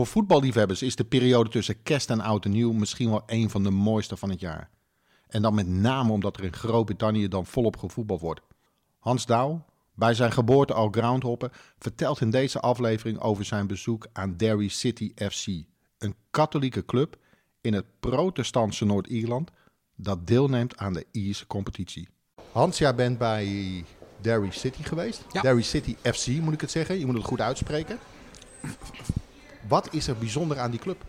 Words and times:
Voor 0.00 0.08
voetballiefhebbers 0.08 0.82
is 0.82 0.96
de 0.96 1.04
periode 1.04 1.50
tussen 1.50 1.82
kerst 1.82 2.10
en 2.10 2.20
oud 2.20 2.44
en 2.44 2.50
nieuw 2.50 2.72
misschien 2.72 3.10
wel 3.10 3.22
een 3.26 3.50
van 3.50 3.62
de 3.62 3.70
mooiste 3.70 4.16
van 4.16 4.30
het 4.30 4.40
jaar. 4.40 4.70
En 5.28 5.42
dan 5.42 5.54
met 5.54 5.66
name 5.66 6.12
omdat 6.12 6.36
er 6.36 6.44
in 6.44 6.52
Groot-Brittannië 6.52 7.28
dan 7.28 7.46
volop 7.46 7.76
gevoetbald 7.76 8.20
wordt. 8.20 8.40
Hans 8.98 9.26
Douw, 9.26 9.64
bij 9.94 10.14
zijn 10.14 10.32
geboorte 10.32 10.74
al 10.74 10.88
groundhopper, 10.90 11.52
vertelt 11.78 12.20
in 12.20 12.30
deze 12.30 12.60
aflevering 12.60 13.18
over 13.18 13.44
zijn 13.44 13.66
bezoek 13.66 14.06
aan 14.12 14.36
Derry 14.36 14.68
City 14.68 15.12
FC. 15.14 15.46
Een 15.98 16.14
katholieke 16.30 16.84
club 16.84 17.16
in 17.60 17.74
het 17.74 17.86
protestantse 18.00 18.84
Noord-Ierland 18.84 19.50
dat 19.96 20.26
deelneemt 20.26 20.76
aan 20.76 20.92
de 20.92 21.06
Ierse 21.10 21.46
competitie. 21.46 22.08
Hans, 22.52 22.78
jij 22.78 22.94
bent 22.94 23.18
bij 23.18 23.84
Derry 24.20 24.50
City 24.50 24.82
geweest. 24.82 25.24
Ja. 25.32 25.40
Derry 25.40 25.62
City 25.62 25.96
FC 26.02 26.26
moet 26.26 26.54
ik 26.54 26.60
het 26.60 26.70
zeggen. 26.70 26.98
Je 26.98 27.06
moet 27.06 27.14
het 27.14 27.24
goed 27.24 27.40
uitspreken. 27.40 27.98
Wat 29.70 29.88
is 29.90 30.06
er 30.06 30.16
bijzonder 30.16 30.58
aan 30.58 30.70
die 30.70 30.80
club? 30.80 31.04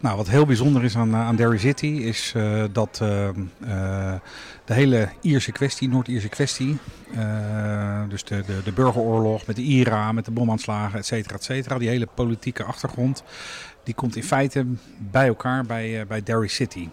Nou, 0.00 0.16
wat 0.16 0.28
heel 0.28 0.46
bijzonder 0.46 0.84
is 0.84 0.96
aan, 0.96 1.14
eh, 1.14 1.20
aan 1.20 1.36
Derry 1.36 1.58
City 1.58 1.86
is 1.86 2.32
eh, 2.36 2.64
dat 2.72 2.98
eh, 3.02 3.28
de 4.64 4.74
hele 4.74 5.08
Ierse 5.20 5.52
kwestie, 5.52 5.88
Noord-Ierse 5.88 6.28
kwestie, 6.28 6.78
dus 8.08 8.24
de, 8.24 8.42
de, 8.46 8.60
de 8.64 8.72
burgeroorlog 8.72 9.46
met 9.46 9.56
de 9.56 9.62
IRA, 9.62 10.12
met 10.12 10.24
de 10.24 10.30
bomaanslagen, 10.30 10.98
et 10.98 11.06
cetera, 11.06 11.34
et 11.34 11.44
cetera, 11.44 11.78
die 11.78 11.88
hele 11.88 12.08
politieke 12.14 12.64
achtergrond, 12.64 13.22
die 13.82 13.94
komt 13.94 14.16
in 14.16 14.24
feite 14.24 14.66
bij 14.98 15.26
elkaar 15.26 15.64
bij, 15.64 16.06
bij 16.06 16.22
Derry 16.22 16.48
City. 16.48 16.88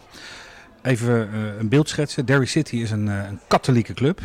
Even 0.82 1.36
een 1.60 1.70
beeld 1.70 1.90
schetsen. 1.90 2.26
Derry 2.26 2.46
City 2.46 2.76
is 2.76 2.92
een, 2.92 3.08
een 3.08 3.40
katholieke 3.48 3.94
club, 3.94 4.22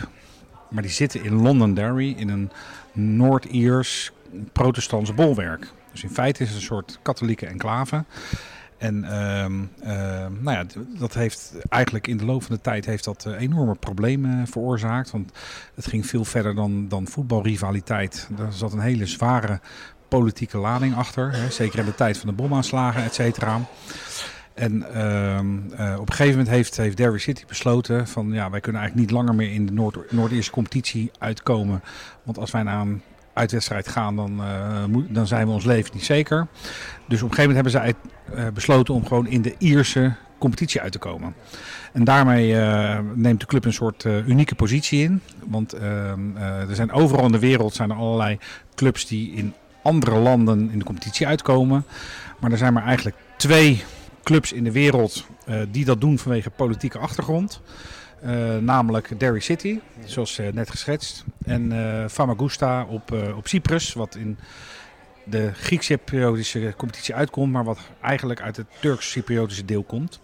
maar 0.71 0.83
die 0.83 0.91
zitten 0.91 1.25
in 1.25 1.43
Londonderry 1.43 2.15
in 2.17 2.29
een 2.29 2.51
Noord-Iers 2.93 4.13
protestants 4.53 5.15
bolwerk. 5.15 5.73
Dus 6.01 6.09
in 6.09 6.15
feite 6.15 6.43
is 6.43 6.49
het 6.49 6.59
een 6.59 6.65
soort 6.65 6.99
katholieke 7.03 7.47
enclave. 7.47 8.05
En 8.77 9.05
ehm, 9.05 9.53
ehm, 9.83 10.33
nou 10.43 10.57
ja, 10.57 10.65
dat 10.99 11.15
heeft 11.15 11.53
eigenlijk 11.69 12.07
in 12.07 12.17
de 12.17 12.25
loop 12.25 12.43
van 12.43 12.55
de 12.55 12.61
tijd 12.61 12.87
heeft 12.87 13.05
dat 13.05 13.25
eh, 13.25 13.41
enorme 13.41 13.75
problemen 13.75 14.47
veroorzaakt. 14.47 15.11
Want 15.11 15.33
het 15.75 15.87
ging 15.87 16.07
veel 16.07 16.25
verder 16.25 16.55
dan, 16.55 16.89
dan 16.89 17.07
voetbalrivaliteit. 17.07 18.29
Er 18.39 18.53
zat 18.53 18.73
een 18.73 18.81
hele 18.81 19.07
zware 19.07 19.61
politieke 20.09 20.59
lading 20.59 20.97
achter. 20.97 21.33
Hè, 21.33 21.51
zeker 21.51 21.79
in 21.79 21.85
de 21.85 21.95
tijd 21.95 22.19
van 22.19 22.29
de 22.29 22.35
bomaanslagen, 22.35 23.03
et 23.03 23.15
cetera. 23.15 23.61
En 24.55 24.95
ehm, 24.95 25.73
eh, 25.77 25.95
op 26.01 26.09
een 26.09 26.15
gegeven 26.15 26.39
moment 26.39 26.49
heeft, 26.49 26.77
heeft 26.77 26.97
Derby 26.97 27.19
City 27.19 27.45
besloten 27.47 28.09
van 28.09 28.33
ja, 28.33 28.51
wij 28.51 28.61
kunnen 28.61 28.81
eigenlijk 28.81 29.11
niet 29.11 29.19
langer 29.19 29.35
meer 29.35 29.53
in 29.53 29.67
de 29.67 29.73
Noord- 29.73 30.13
Noord-Eerste 30.13 30.53
competitie 30.53 31.11
uitkomen. 31.19 31.83
Want 32.23 32.39
als 32.39 32.51
wij 32.51 32.63
naar 32.63 32.87
uitwedstrijd 33.39 33.89
gaan, 33.89 34.17
dan, 34.17 34.41
eh, 34.41 34.85
moet, 34.85 35.15
dan 35.15 35.27
zijn 35.27 35.47
we 35.47 35.53
ons 35.53 35.65
leven 35.65 35.91
niet 35.95 36.05
zeker. 36.05 36.47
Dus 37.07 37.23
op 37.23 37.31
een 37.31 37.35
gegeven 37.35 37.55
moment 37.57 37.75
hebben 37.75 37.83
uit- 37.83 38.47
eh, 38.47 38.53
besloten 38.55 38.95
om 38.95 39.07
gewoon 39.07 39.27
in 39.27 39.43
de 39.43 39.55
Ierse 39.59 40.15
competitie 40.39 40.81
uit 40.81 40.93
te 40.93 40.99
komen. 40.99 41.35
En 41.93 42.05
daarmee 42.05 42.61
eh, 42.61 42.99
neemt 43.15 43.41
de 43.41 43.47
club 43.47 43.65
een 43.65 43.73
soort 43.73 44.05
unieke 44.05 44.55
positie 44.55 45.03
in. 45.03 45.21
Want 45.47 45.73
er 45.73 46.75
zijn 46.75 46.93
overal 46.93 47.25
in 47.25 47.33
de 47.33 47.39
wereld 47.39 47.75
zijn 47.75 47.91
er 47.91 47.97
allerlei 47.97 48.39
clubs 48.75 49.07
die 49.07 49.33
in 49.33 49.55
andere 49.83 50.17
landen 50.17 50.71
in 50.71 50.79
de 50.79 50.85
competitie 50.85 51.27
uitkomen. 51.27 51.85
Maar 52.41 52.51
er 52.51 52.59
zijn 52.59 52.73
maar 52.73 52.85
eigenlijk 52.85 53.17
twee 53.37 53.85
clubs 54.23 54.53
in 54.53 54.65
de 54.65 54.73
wereld 54.73 55.27
die 55.71 55.85
dat 55.85 56.01
doen 56.01 56.19
vanwege 56.19 56.51
politieke 56.51 56.99
achtergrond. 56.99 57.61
Eh, 58.23 58.57
namelijk 58.57 59.21
Derry 59.21 59.41
City, 59.41 59.81
zoals 60.05 60.39
eh, 60.39 60.53
net 60.53 60.71
geschetst. 60.71 61.25
En 61.45 61.73
eh 61.73 62.09
Famagusta 62.09 62.85
op, 62.85 63.13
op 63.37 63.49
Cyprus, 63.49 63.93
wat 63.93 64.15
in 64.15 64.39
de 65.25 65.53
Grieks-Cypriotische 65.53 66.75
competitie 66.77 67.15
uitkomt, 67.15 67.53
maar 67.53 67.65
wat 67.65 67.79
eigenlijk 68.03 68.41
uit 68.41 68.57
het 68.57 68.67
Turks-Cypriotische 68.81 69.65
deel 69.65 69.83
komt. 69.83 70.21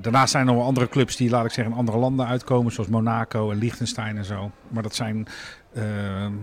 Daarnaast 0.00 0.32
zijn 0.32 0.48
er 0.48 0.54
nog 0.54 0.64
andere 0.64 0.88
clubs 0.88 1.16
die, 1.16 1.30
laat 1.30 1.44
ik 1.44 1.50
zeggen, 1.50 1.72
in 1.72 1.78
andere 1.78 1.98
landen 1.98 2.26
uitkomen, 2.26 2.72
zoals 2.72 2.90
Monaco 2.90 3.50
en 3.50 3.58
Liechtenstein 3.58 4.16
en 4.16 4.24
zo. 4.24 4.50
Maar 4.68 4.82
dat 4.82 4.94
zijn, 4.94 5.26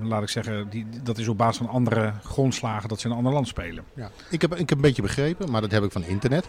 laat 0.01 0.21
ik 0.21 0.29
zeggen, 0.29 0.69
die, 0.69 0.85
dat 1.03 1.17
is 1.17 1.27
op 1.27 1.37
basis 1.37 1.57
van 1.57 1.69
andere 1.69 2.13
grondslagen 2.23 2.89
dat 2.89 2.99
ze 2.99 3.05
in 3.05 3.11
een 3.11 3.17
ander 3.17 3.33
land 3.33 3.47
spelen. 3.47 3.83
Ja. 3.93 4.09
Ik, 4.29 4.41
heb, 4.41 4.51
ik 4.55 4.69
heb 4.69 4.77
een 4.77 4.81
beetje 4.81 5.01
begrepen, 5.01 5.51
maar 5.51 5.61
dat 5.61 5.71
heb 5.71 5.83
ik 5.83 5.91
van 5.91 6.03
internet, 6.03 6.47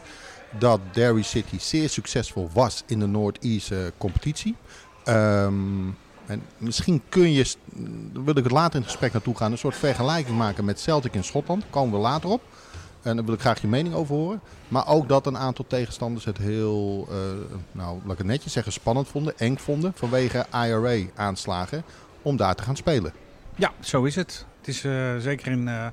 dat 0.59 0.81
Derry 0.93 1.23
City 1.23 1.59
zeer 1.59 1.89
succesvol 1.89 2.51
was 2.53 2.83
in 2.87 2.99
de 2.99 3.07
Noord-Ierse 3.07 3.93
competitie. 3.99 4.57
Ehm, 5.05 5.89
en 6.27 6.43
misschien 6.57 7.03
kun 7.09 7.33
je, 7.33 7.55
daar 8.13 8.25
wil 8.25 8.37
ik 8.37 8.45
het 8.45 8.53
later 8.53 8.75
in 8.75 8.81
het 8.81 8.91
gesprek 8.91 9.13
naartoe 9.13 9.37
gaan, 9.37 9.53
een 9.53 9.59
soort 9.59 9.77
vergelijking 9.77 10.37
maken 10.37 10.65
met 10.65 10.81
Celtic 10.81 11.15
in 11.15 11.25
Schotland. 11.25 11.61
Daar 11.61 11.71
komen 11.71 11.93
we 11.93 11.99
later 11.99 12.31
op. 12.31 12.43
En 13.03 13.17
daar 13.17 13.25
wil 13.25 13.35
ik 13.35 13.41
graag 13.41 13.61
je 13.61 13.67
mening 13.67 13.95
over 13.95 14.15
horen. 14.15 14.41
Maar 14.69 14.87
ook 14.89 15.09
dat 15.09 15.27
een 15.27 15.39
aantal 15.39 15.65
tegenstanders 15.69 16.25
het 16.25 16.39
heel, 16.39 17.07
eh, 17.11 17.17
nou 17.73 17.99
laat 18.03 18.13
ik 18.13 18.19
het 18.19 18.27
netjes 18.27 18.53
zeggen, 18.53 18.73
spannend 18.73 19.09
vonden, 19.09 19.39
eng 19.39 19.57
vonden 19.57 19.93
vanwege 19.95 20.47
IRA-aanslagen 20.53 21.85
om 22.23 22.37
daar 22.37 22.55
te 22.55 22.63
gaan 22.63 22.77
spelen. 22.77 23.13
Ja, 23.57 23.73
zo 23.81 24.05
is 24.05 24.15
het. 24.15 24.47
Het 24.59 24.69
is 24.69 24.85
eh, 24.85 25.17
zeker 25.17 25.53
in, 25.53 25.69
eh, 25.69 25.87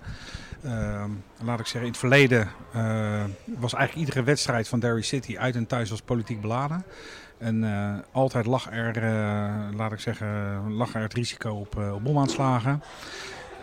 laat 1.44 1.60
ik 1.60 1.66
zeggen, 1.66 1.82
in 1.82 1.88
het 1.88 1.98
verleden 1.98 2.50
eh, 2.74 3.24
was 3.46 3.74
eigenlijk 3.74 4.08
iedere 4.08 4.24
wedstrijd 4.26 4.68
van 4.68 4.80
Derry 4.80 5.02
City 5.02 5.38
uit 5.38 5.56
en 5.56 5.68
thuis 5.68 5.90
was 5.90 6.02
politiek 6.02 6.42
beladen. 6.42 6.84
En 7.38 7.64
eh, 7.64 7.94
altijd 8.12 8.46
lag 8.46 8.72
er, 8.72 8.98
eh, 9.04 9.76
laat 9.76 9.92
ik 9.92 10.00
zeggen, 10.00 10.28
lag 10.74 10.94
er 10.96 11.02
het 11.02 11.14
risico 11.14 11.50
op, 11.50 11.78
eh, 11.80 11.94
op 11.94 12.04
bomaanslagen. 12.04 12.84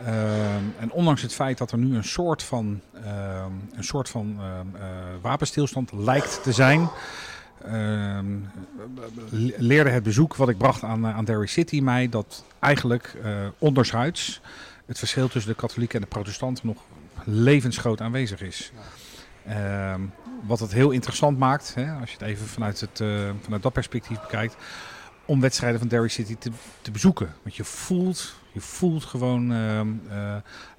Ehm, 0.05 0.65
en 0.79 0.93
ondanks 0.93 1.23
het 1.23 1.35
feit 1.35 1.59
dat 1.59 1.73
er 1.73 1.79
nu 1.79 1.97
een 1.97 2.05
soort 2.05 2.43
van, 2.43 2.81
ehm, 3.05 3.51
een 3.77 3.85
soort 3.85 4.09
van 4.09 4.37
ehm, 4.41 4.67
wapenstilstand 5.21 5.93
lijkt 5.93 6.43
te 6.43 6.53
zijn, 6.53 6.89
ehm, 7.65 8.27
le- 9.31 9.55
leerde 9.57 9.91
het 9.91 10.03
bezoek 10.03 10.37
wat 10.37 10.49
ik 10.49 10.59
bracht 10.59 10.83
aan, 10.83 11.07
aan 11.07 11.25
Derry 11.25 11.47
City 11.47 11.81
mij 11.81 12.09
dat 12.09 12.45
eigenlijk 12.59 13.17
ondershuids 13.59 14.41
het 14.87 14.99
verschil 14.99 15.29
tussen 15.29 15.51
de 15.53 15.59
katholieken 15.59 15.95
en 15.95 16.05
de 16.05 16.11
protestanten 16.11 16.67
nog 16.67 16.83
levensgroot 17.25 18.01
aanwezig 18.01 18.41
is. 18.41 18.73
Ehm, 19.47 20.01
wat 20.47 20.61
het 20.61 20.73
heel 20.73 20.91
interessant 20.91 21.39
maakt, 21.39 21.75
hè, 21.75 21.93
als 21.93 22.11
je 22.11 22.17
het 22.19 22.27
even 22.29 22.47
vanuit, 22.47 22.81
het, 22.81 23.01
eh, 23.01 23.31
vanuit 23.41 23.63
dat 23.63 23.73
perspectief 23.73 24.21
bekijkt, 24.21 24.57
om 25.25 25.41
wedstrijden 25.41 25.79
van 25.79 25.89
Derry 25.89 26.09
City 26.09 26.37
te, 26.37 26.51
te 26.83 26.91
bezoeken. 26.91 27.35
Want 27.43 27.57
je 27.57 27.65
voelt, 27.65 28.35
je 28.53 28.61
voelt 28.61 29.05
gewoon, 29.05 29.53
ehm, 29.53 29.89
eh, 30.09 30.17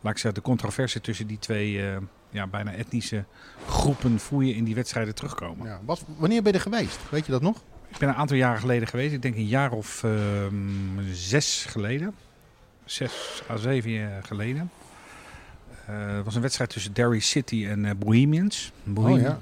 laat 0.01 0.13
ik 0.13 0.17
zeggen, 0.17 0.33
de 0.33 0.41
controverse 0.41 1.01
tussen 1.01 1.27
die 1.27 1.39
twee 1.39 1.81
eh, 1.81 1.97
ja, 2.29 2.47
bijna 2.47 2.73
etnische 2.73 3.25
groepen 3.67 4.19
voel 4.19 4.39
je 4.39 4.55
in 4.55 4.63
die 4.63 4.75
wedstrijden 4.75 5.15
terugkomen. 5.15 5.67
Ja. 5.67 5.79
Wat, 5.85 6.05
wanneer 6.17 6.41
ben 6.41 6.51
je 6.51 6.57
er 6.57 6.63
geweest? 6.63 6.99
Weet 7.09 7.25
je 7.25 7.31
dat 7.31 7.41
nog? 7.41 7.63
Ik 7.87 7.97
ben 7.97 8.09
een 8.09 8.15
aantal 8.15 8.37
jaren 8.37 8.59
geleden 8.59 8.87
geweest. 8.87 9.13
Ik 9.13 9.21
denk 9.21 9.35
een 9.35 9.47
jaar 9.47 9.71
of 9.71 10.03
ehm, 10.03 11.11
zes 11.11 11.65
geleden. 11.69 12.13
Zes 12.85 13.43
à 13.49 13.57
zeven 13.57 13.91
jaar 13.91 14.23
geleden. 14.23 14.71
Eh, 15.87 16.15
het 16.15 16.25
was 16.25 16.35
een 16.35 16.41
wedstrijd 16.41 16.69
tussen 16.69 16.93
Derry 16.93 17.19
City 17.19 17.65
en 17.67 17.85
eh, 17.85 17.91
Bohemians. 17.97 18.71
Bohem- 18.83 19.13
Oh, 19.13 19.21
ja. 19.21 19.39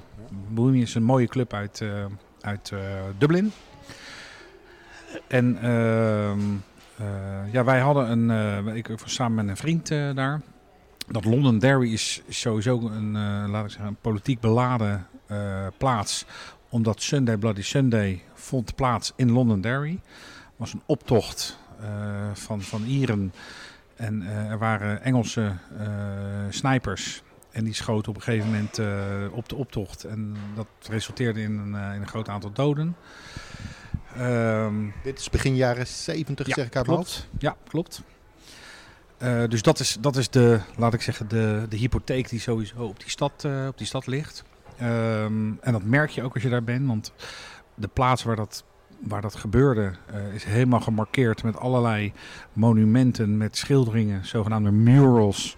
Bohemians 0.48 0.88
is 0.88 0.94
een 0.94 1.02
mooie 1.02 1.26
club 1.26 1.52
uit, 1.52 1.80
eh, 1.80 2.04
uit 2.40 2.70
eh, 2.72 2.78
Dublin. 3.18 3.52
En 5.28 5.56
ehm, 5.62 6.38
eh, 6.96 7.52
ja, 7.52 7.64
wij 7.64 7.80
hadden 7.80 8.10
een, 8.10 8.30
eh, 8.66 8.74
ik 8.74 8.88
was 8.88 9.14
samen 9.14 9.34
met 9.34 9.48
een 9.48 9.56
vriend 9.56 9.90
eh, 9.90 10.14
daar. 10.14 10.40
Dat 11.08 11.24
Londonderry 11.24 11.92
is 11.92 12.22
sowieso 12.28 12.78
een, 12.80 13.16
eh, 13.16 13.44
laat 13.50 13.64
ik 13.64 13.70
zeggen, 13.70 13.86
een 13.88 13.96
politiek 14.00 14.40
beladen 14.40 15.06
eh, 15.26 15.66
plaats 15.78 16.24
omdat 16.68 17.02
Sunday 17.02 17.36
Bloody 17.36 17.62
Sunday 17.62 18.22
vond 18.34 18.74
plaats 18.74 19.12
in 19.16 19.30
Londonderry. 19.32 20.00
was 20.56 20.72
een 20.72 20.82
optocht 20.86 21.58
eh, 21.63 21.63
van, 22.32 22.62
van 22.62 22.82
Ieren. 22.84 23.32
En 23.96 24.22
eh, 24.22 24.50
er 24.50 24.58
waren 24.58 25.02
Engelse 25.02 25.52
eh, 25.78 25.86
snipers. 26.48 27.22
En 27.50 27.64
die 27.64 27.74
schoten 27.74 28.08
op 28.10 28.16
een 28.16 28.22
gegeven 28.22 28.46
moment 28.50 28.78
eh, 28.78 28.86
op 29.30 29.48
de 29.48 29.54
optocht. 29.54 30.04
En 30.04 30.36
dat 30.54 30.66
resulteerde 30.90 31.40
in 31.42 31.58
een, 31.58 31.74
eh, 31.74 31.94
in 31.94 32.00
een 32.00 32.08
groot 32.08 32.28
aantal 32.28 32.52
doden. 32.52 32.96
Ehm, 34.16 34.74
Dit 35.02 35.18
is 35.18 35.30
begin 35.30 35.56
jaren 35.56 35.86
70, 35.86 36.46
Ja, 36.46 36.54
zeg 36.54 36.66
ik 36.66 36.76
uit 36.76 36.86
hoofd. 36.86 37.12
klopt. 37.28 37.42
Ja, 37.42 37.56
klopt. 37.68 38.02
Eh, 39.18 39.42
dus 39.48 39.62
dat 39.62 39.78
is, 39.80 39.96
dat 40.00 40.16
is 40.16 40.30
de, 40.30 40.60
laat 40.76 40.94
ik 40.94 41.00
zeggen, 41.02 41.28
de, 41.28 41.66
de 41.68 41.76
hypotheek 41.76 42.28
die 42.28 42.40
sowieso 42.40 42.76
op 42.76 43.00
die 43.00 43.10
stad, 43.10 43.44
eh, 43.44 43.66
op 43.68 43.78
die 43.78 43.86
stad 43.86 44.06
ligt. 44.06 44.44
Ehm, 44.78 45.52
en 45.60 45.72
dat 45.72 45.82
merk 45.84 46.10
je 46.10 46.22
ook 46.22 46.34
als 46.34 46.42
je 46.42 46.48
daar 46.48 46.64
bent, 46.64 46.86
want 46.86 47.12
de 47.74 47.88
plaats 47.88 48.22
waar 48.22 48.36
dat, 48.36 48.64
waar 49.06 49.20
dat 49.20 49.34
gebeurde 49.34 49.92
eh, 50.06 50.34
is 50.34 50.44
helemaal 50.44 50.80
gemarkeerd 50.80 51.42
met 51.42 51.58
allerlei 51.58 52.12
monumenten, 52.52 53.36
met 53.36 53.56
schilderingen, 53.56 54.26
zogenaamde 54.26 54.70
murals. 54.70 55.56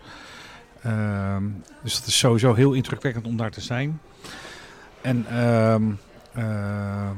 Ehm, 0.82 1.44
dus 1.82 1.98
dat 1.98 2.06
is 2.06 2.18
sowieso 2.18 2.54
heel 2.54 2.72
indrukwekkend 2.72 3.26
om 3.26 3.36
daar 3.36 3.50
te 3.50 3.60
zijn. 3.60 4.00
En 5.00 5.26
ehm, 5.28 5.82
eh, 6.32 7.10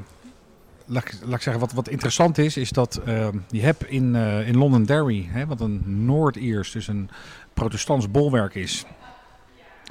laat, 0.84 1.04
ik, 1.04 1.14
laat 1.24 1.34
ik 1.34 1.42
zeggen, 1.42 1.58
wat, 1.60 1.72
wat 1.72 1.88
interessant 1.88 2.38
is, 2.38 2.56
is 2.56 2.70
dat 2.70 3.00
ehm, 3.04 3.38
je 3.48 3.60
hebt 3.60 3.84
in, 3.86 4.14
eh 4.14 4.48
in 4.48 4.56
Londonderry, 4.56 5.28
hè, 5.30 5.46
wat 5.46 5.60
een 5.60 6.04
Noord-Iers, 6.04 6.72
dus 6.72 6.88
een 6.88 7.10
protestants 7.54 8.10
bolwerk 8.10 8.54
is. 8.54 8.84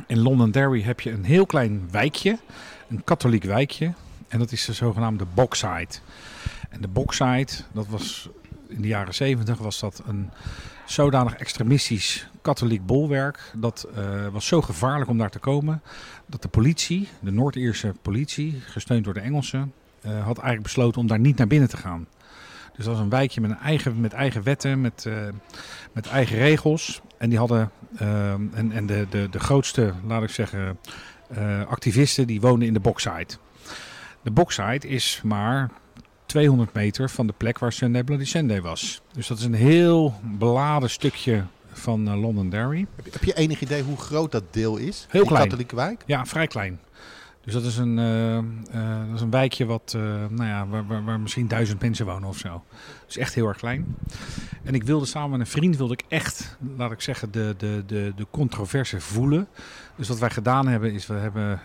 In 0.08 0.20
Londonderry 0.20 0.82
heb 0.82 1.00
je 1.00 1.12
een 1.12 1.26
heel 1.26 1.46
klein 1.46 1.88
wijkje, 1.92 2.38
een 2.90 3.04
katholiek 3.04 3.44
wijkje. 3.44 3.94
En 4.28 4.40
dat 4.40 4.52
is 4.52 4.66
de 4.66 4.74
zogenaamde 4.74 5.26
Bogside. 5.34 5.94
En 6.70 6.82
de 6.82 6.88
Bogside, 6.88 7.52
dat 7.72 7.88
was 7.88 8.30
in 8.68 8.82
de 8.82 8.88
jaren 8.88 9.14
70 9.14 9.58
was 9.58 9.80
dat 9.80 10.02
een 10.08 10.30
zodanig 10.86 11.36
extremistisch 11.36 12.28
katholiek 12.42 12.86
bolwerk. 12.86 13.52
Dat 13.56 13.88
uh, 13.98 14.28
was 14.28 14.48
zo 14.48 14.62
gevaarlijk 14.62 15.10
om 15.10 15.18
daar 15.18 15.30
te 15.30 15.40
komen. 15.40 15.82
Dat 16.26 16.42
de 16.42 16.48
politie, 16.48 17.08
de 17.20 17.32
Noord-Ierse 17.32 17.94
politie, 18.02 18.62
gesteund 18.66 19.04
door 19.04 19.14
de 19.14 19.20
Engelsen, 19.20 19.74
uh, 20.06 20.12
had 20.12 20.38
eigenlijk 20.38 20.64
besloten 20.64 21.02
om 21.02 21.08
daar 21.08 21.20
niet 21.20 21.38
naar 21.38 21.48
binnen 21.48 21.70
te 21.70 21.78
gaan. 21.78 22.08
Dus 22.76 22.86
dat 22.86 22.96
was 22.96 23.04
een 23.04 23.10
wijkje 23.10 23.42
met, 23.42 23.52
een 23.52 23.58
eigen, 23.58 24.02
met 24.02 24.14
eigen 24.14 24.44
wetten, 24.44 24.82
met, 24.82 25.06
uh, 25.08 25.14
met 25.92 26.08
eigen 26.08 26.38
regels. 26.38 27.02
En 27.18 27.30
die 27.30 27.38
hadden, 27.38 27.72
en, 27.98 28.72
en 28.72 28.86
de, 28.86 29.08
de, 29.10 29.28
de 29.30 29.40
grootste, 29.40 29.94
laat 30.08 30.24
ik 30.24 30.30
zeggen, 30.30 30.80
activisten, 31.68 32.28
die 32.28 32.42
woonden 32.42 32.68
in 32.68 32.74
de 32.74 32.80
Bokside. 32.80 33.28
De 34.28 34.34
Bokside 34.34 34.88
is 34.88 35.22
maar 35.24 35.70
200 36.26 36.74
meter 36.74 37.10
van 37.10 37.28
de 37.28 37.34
plek 37.38 37.60
waar 37.60 37.74
Sunday 37.74 38.04
Bloody 38.04 38.26
Sunday 38.26 38.62
was. 38.62 39.02
Dus 39.12 39.28
dat 39.28 39.38
is 39.38 39.44
een 39.44 39.54
heel 39.54 40.14
beladen 40.22 40.90
stukje 40.90 41.44
van 41.72 42.08
uh, 42.08 42.22
Londonderry. 42.22 42.86
Heb, 42.96 43.14
heb, 43.14 43.24
je 43.24 43.34
enig 43.34 43.62
idee 43.62 43.84
hoe 43.84 43.98
groot 43.98 44.32
dat 44.32 44.44
deel 44.52 44.78
is? 44.78 45.06
Heel 45.10 45.26
klein. 45.26 45.44
katholieke 45.44 45.76
wijk? 45.76 46.04
Ja, 46.06 46.26
vrij 46.26 46.48
klein. 46.48 46.80
Dus 47.48 47.56
dat 47.56 47.66
is 47.66 47.78
een, 47.78 47.98
uh, 47.98 48.36
uh, 48.36 49.06
dat 49.06 49.16
is 49.16 49.22
een 49.22 49.30
wijkje 49.30 49.66
wat, 49.66 49.94
nou 50.30 50.46
ja, 50.46 50.68
waar, 50.68 51.04
waar, 51.04 51.20
misschien 51.20 51.48
duizend 51.48 51.82
mensen 51.82 52.06
wonen 52.06 52.30
of 52.30 52.38
zo. 52.38 52.64
Dus 53.06 53.18
echt 53.18 53.34
heel 53.34 53.48
erg 53.48 53.58
klein. 53.58 53.96
En 54.64 54.74
ik 54.74 54.84
wilde 54.84 55.06
samen 55.06 55.30
met 55.30 55.40
een 55.40 55.48
vriend, 55.48 55.78
wilde 55.78 55.94
ik 55.94 56.04
echt, 56.08 56.58
laat 56.78 56.92
ik 56.92 57.02
zeggen, 57.02 57.32
de, 57.32 57.56
de, 57.58 57.84
de, 57.86 58.14
de 58.16 58.28
controverse 58.32 59.02
voelen. 59.02 59.48
Dus 59.96 60.08
wat 60.08 60.20
wij 60.20 60.30
gedaan 60.30 60.68
hebben, 60.68 60.94
is 60.94 61.08
we 61.08 61.14
hebben 61.14 61.62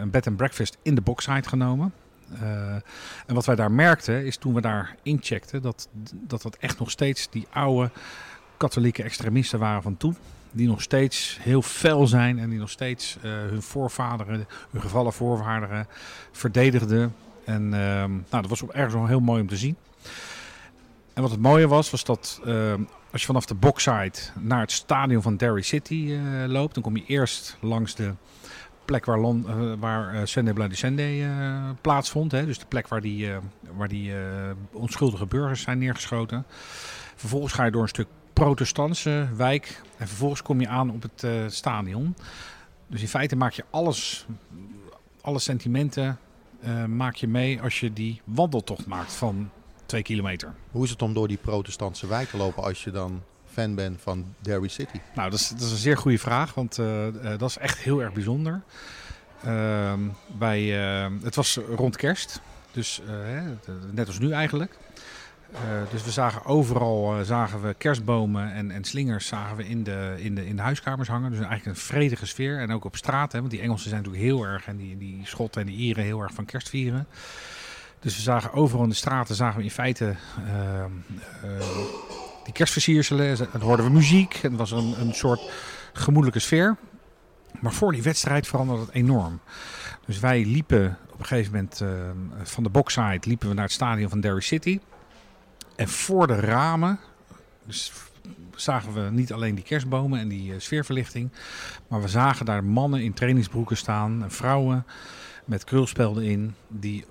een 0.00 0.10
bed 0.10 0.26
and 0.26 0.36
breakfast 0.36 0.78
in 0.82 0.94
de 0.94 1.00
boxside 1.00 1.48
genomen. 1.48 1.92
En 3.26 3.34
wat 3.34 3.46
wij 3.46 3.56
daar 3.56 3.72
merkten 3.72 4.24
is 4.26 4.36
toen 4.36 4.54
we 4.54 4.60
daar 4.60 4.96
incheckten 5.02 5.62
dat, 5.62 5.88
dat 6.12 6.42
dat 6.42 6.56
echt 6.56 6.78
nog 6.78 6.90
steeds 6.90 7.30
die 7.30 7.46
oude 7.50 7.90
katholieke 8.56 9.02
extremisten 9.02 9.58
waren 9.58 9.82
van 9.82 9.96
toen. 9.96 10.16
Die 10.52 10.68
nog 10.68 10.82
steeds 10.82 11.38
heel 11.40 11.62
fel 11.62 12.06
zijn 12.06 12.38
en 12.38 12.50
die 12.50 12.58
nog 12.58 12.70
steeds 12.70 13.16
uh, 13.16 13.22
hun 13.32 13.62
voorvaderen, 13.62 14.46
hun 14.70 14.80
gevallen 14.80 15.12
voorvaderen 15.12 15.86
verdedigden. 16.32 17.14
En 17.44 17.62
uh, 17.62 17.70
nou, 18.04 18.20
dat 18.30 18.48
was 18.48 18.62
ergens 18.62 18.94
wel 18.94 19.06
heel 19.06 19.20
mooi 19.20 19.40
om 19.40 19.48
te 19.48 19.56
zien. 19.56 19.76
En 21.12 21.22
wat 21.22 21.30
het 21.30 21.40
mooie 21.40 21.68
was, 21.68 21.90
was 21.90 22.04
dat 22.04 22.40
uh, 22.46 22.74
als 23.12 23.20
je 23.20 23.26
vanaf 23.26 23.46
de 23.46 23.54
boxside 23.54 24.18
naar 24.40 24.60
het 24.60 24.72
stadion 24.72 25.22
van 25.22 25.36
Derry 25.36 25.62
City 25.62 26.18
loopt, 26.46 26.74
dan 26.74 26.82
kom 26.82 26.96
je 26.96 27.04
eerst 27.06 27.56
langs 27.60 27.94
de 27.94 28.12
plek 28.84 29.04
waar, 29.04 29.18
Lon, 29.18 29.46
uh, 29.48 29.72
waar 29.78 30.28
Sunday 30.28 30.52
Bloody 30.52 30.74
Sunday 30.74 31.30
plaatsvond. 31.80 32.32
Hè? 32.32 32.46
Dus 32.46 32.58
de 32.58 32.66
plek 32.66 32.88
waar 32.88 33.00
die, 33.00 33.30
waar 33.76 33.88
die 33.88 34.12
onschuldige 34.72 35.26
burgers 35.26 35.62
zijn 35.62 35.78
neergeschoten. 35.78 36.46
Vervolgens 37.16 37.52
ga 37.52 37.64
je 37.64 37.70
door 37.70 37.82
een 37.82 37.88
stuk 37.88 38.08
protestantse 38.36 39.28
wijk. 39.36 39.82
En 39.96 40.08
vervolgens 40.08 40.42
kom 40.42 40.60
je 40.60 40.68
aan 40.68 40.90
op 40.90 41.02
het 41.02 41.52
stadion. 41.52 42.16
Dus 42.86 43.00
in 43.00 43.08
feite 43.08 43.36
maak 43.36 43.52
je 43.52 43.64
alles, 43.70 44.26
alle 45.20 45.38
sentimenten 45.38 46.18
maak 46.86 47.14
je 47.14 47.28
mee 47.28 47.62
als 47.62 47.80
je 47.80 47.92
die 47.92 48.20
wandeltocht 48.24 48.86
maakt 48.86 49.12
van 49.12 49.50
twee 49.86 50.02
kilometer. 50.02 50.54
Hoe 50.70 50.84
is 50.84 50.90
het 50.90 51.02
om 51.02 51.14
door 51.14 51.28
die 51.28 51.36
protestantse 51.36 52.06
wijk 52.06 52.28
te 52.28 52.36
lopen 52.36 52.62
als 52.62 52.84
je 52.84 52.90
dan 52.90 53.22
fan 53.52 53.74
ben 53.74 53.96
van 54.00 54.34
Derby 54.40 54.68
City? 54.68 55.00
Nou, 55.14 55.30
dat 55.30 55.38
is, 55.38 55.48
dat 55.48 55.60
is 55.60 55.70
een 55.70 55.76
zeer 55.76 55.96
goede 55.96 56.18
vraag, 56.18 56.54
want 56.54 56.78
uh, 56.78 57.06
uh, 57.06 57.12
dat 57.38 57.50
is 57.50 57.58
echt 57.58 57.78
heel 57.78 58.02
erg 58.02 58.12
bijzonder. 58.12 58.62
Bij, 60.38 60.62
het 61.22 61.34
was 61.34 61.58
rond 61.76 61.96
kerst, 61.96 62.40
dus 62.72 63.02
net 63.90 64.06
als 64.06 64.18
nu 64.18 64.32
eigenlijk. 64.32 64.78
Dus 65.90 66.04
we 66.04 66.10
zagen 66.10 66.44
overal 66.44 67.24
zagen 67.24 67.62
we 67.62 67.74
kerstbomen 67.78 68.52
en, 68.52 68.70
en 68.70 68.84
slingers 68.84 69.26
zagen 69.26 69.56
we 69.56 69.68
in 69.68 69.82
de, 69.82 70.14
in, 70.18 70.34
de, 70.34 70.46
in 70.46 70.56
de 70.56 70.62
huiskamers 70.62 71.08
hangen. 71.08 71.30
Dus 71.30 71.38
eigenlijk 71.38 71.68
een 71.68 71.82
vredige 71.82 72.26
sfeer. 72.26 72.58
En 72.58 72.72
ook 72.72 72.84
op 72.84 72.96
straat, 72.96 73.32
hè, 73.32 73.38
want 73.38 73.50
die 73.50 73.60
Engelsen 73.60 73.88
zijn 73.88 74.02
natuurlijk 74.02 74.28
heel 74.28 74.44
erg, 74.44 74.66
en 74.66 74.76
die, 74.76 74.98
die 74.98 75.20
Schotten 75.24 75.60
en 75.60 75.66
die 75.66 75.76
Ieren 75.76 76.04
heel 76.04 76.20
erg 76.20 76.32
van 76.32 76.44
kerst 76.44 76.68
vieren. 76.68 77.06
Dus 78.00 78.16
we 78.16 78.22
zagen 78.22 78.52
overal 78.52 78.82
in 78.82 78.88
de 78.88 78.94
straten 78.94 79.34
zagen 79.34 79.58
we 79.58 79.64
in 79.64 79.70
feite 79.70 80.14
die 82.46 82.54
kerstversierselen. 82.54 83.52
En 83.52 83.60
hoorden 83.60 83.86
we 83.86 83.92
muziek. 83.92 84.34
En 84.42 84.50
het 84.50 84.58
was 84.58 84.70
een, 84.70 85.00
een 85.00 85.14
soort 85.14 85.50
gemoedelijke 85.92 86.40
sfeer. 86.40 86.76
Maar 87.60 87.72
voor 87.72 87.92
die 87.92 88.02
wedstrijd 88.02 88.46
veranderde 88.46 88.82
het 88.82 88.94
enorm. 88.94 89.40
Dus 90.06 90.18
wij 90.20 90.44
liepen 90.44 90.98
op 91.12 91.18
een 91.18 91.26
gegeven 91.26 91.52
moment 91.52 91.80
uh, 91.80 91.88
van 92.42 92.62
de 92.62 92.68
boxside 92.68 93.20
liepen 93.20 93.48
we 93.48 93.54
naar 93.54 93.64
het 93.64 93.72
stadion 93.72 94.08
van 94.08 94.20
Derry 94.20 94.40
City. 94.40 94.78
En 95.76 95.88
voor 95.88 96.26
de 96.26 96.40
ramen 96.40 96.98
dus 97.64 97.92
zagen 98.54 98.92
we 98.92 99.10
niet 99.10 99.32
alleen 99.32 99.54
die 99.54 99.64
kerstbomen 99.64 100.20
en 100.20 100.28
die 100.28 100.52
uh, 100.52 100.58
sfeerverlichting. 100.58 101.30
Maar 101.88 102.02
we 102.02 102.08
zagen 102.08 102.46
daar 102.46 102.64
mannen 102.64 103.02
in 103.02 103.12
trainingsbroeken 103.12 103.76
staan 103.76 104.22
en 104.22 104.30
vrouwen 104.30 104.86
met 105.44 105.64
krulspelden 105.64 106.24
in. 106.24 106.54
Die 106.68 107.04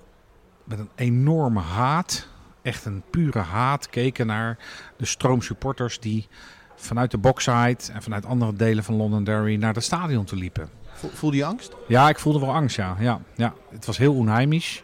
met 0.64 0.78
een 0.78 0.90
enorme 0.94 1.60
haat 1.60 2.28
echt 2.62 2.84
een 2.84 3.02
pure 3.10 3.38
haat 3.38 3.90
keken 3.90 4.26
naar 4.26 4.58
de 4.96 5.06
stroom 5.06 5.42
supporters 5.42 6.00
die 6.00 6.28
vanuit 6.76 7.10
de 7.10 7.18
boxside 7.18 7.78
en 7.92 8.02
vanuit 8.02 8.26
andere 8.26 8.52
delen 8.52 8.84
van 8.84 8.94
Londonderry 8.94 9.56
naar 9.56 9.74
het 9.74 9.84
stadion 9.84 10.24
te 10.24 10.36
liepen. 10.36 10.68
Voelde 11.12 11.36
je 11.36 11.44
angst? 11.44 11.74
Ja, 11.88 12.08
ik 12.08 12.18
voelde 12.18 12.40
wel 12.40 12.54
angst, 12.54 12.76
ja. 12.76 12.96
ja, 12.98 13.20
ja. 13.34 13.54
Het 13.70 13.86
was 13.86 13.98
heel 13.98 14.14
onheimisch. 14.14 14.82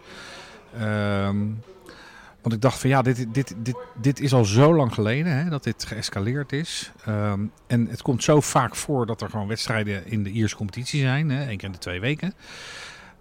Um, 0.81 1.63
want 2.43 2.55
ik 2.55 2.61
dacht 2.61 2.79
van 2.79 2.91
ja, 2.91 3.03
dit, 3.03 3.35
dit, 3.35 3.55
dit, 3.59 3.77
dit 4.01 4.21
is 4.21 4.33
al 4.33 4.45
zo 4.45 4.75
lang 4.75 4.95
geleden 4.95 5.37
hè, 5.37 5.51
dat 5.51 5.65
dit 5.65 5.85
geëscaleerd 5.85 6.53
is. 6.53 6.93
Um, 7.09 7.53
en 7.67 7.87
het 7.87 8.03
komt 8.03 8.23
zo 8.23 8.41
vaak 8.41 8.77
voor 8.77 9.07
dat 9.07 9.21
er 9.23 9.31
gewoon 9.31 9.49
wedstrijden 9.49 10.07
in 10.07 10.23
de 10.23 10.31
Ierse 10.31 10.57
competitie 10.57 11.01
zijn, 11.01 11.31
hè, 11.31 11.47
één 11.47 11.57
keer 11.57 11.67
in 11.67 11.73
de 11.73 11.79
twee 11.79 12.01
weken. 12.01 12.35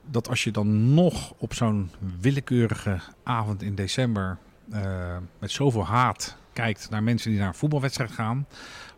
Dat 0.05 0.29
als 0.29 0.43
je 0.43 0.51
dan 0.51 0.93
nog 0.93 1.33
op 1.37 1.53
zo'n 1.53 1.91
willekeurige 2.21 2.99
avond 3.23 3.61
in 3.61 3.75
december 3.75 4.37
uh, 4.73 5.17
met 5.39 5.51
zoveel 5.51 5.85
haat 5.85 6.37
kijkt 6.53 6.89
naar 6.89 7.03
mensen 7.03 7.29
die 7.29 7.39
naar 7.39 7.47
een 7.47 7.53
voetbalwedstrijd 7.53 8.11
gaan, 8.11 8.47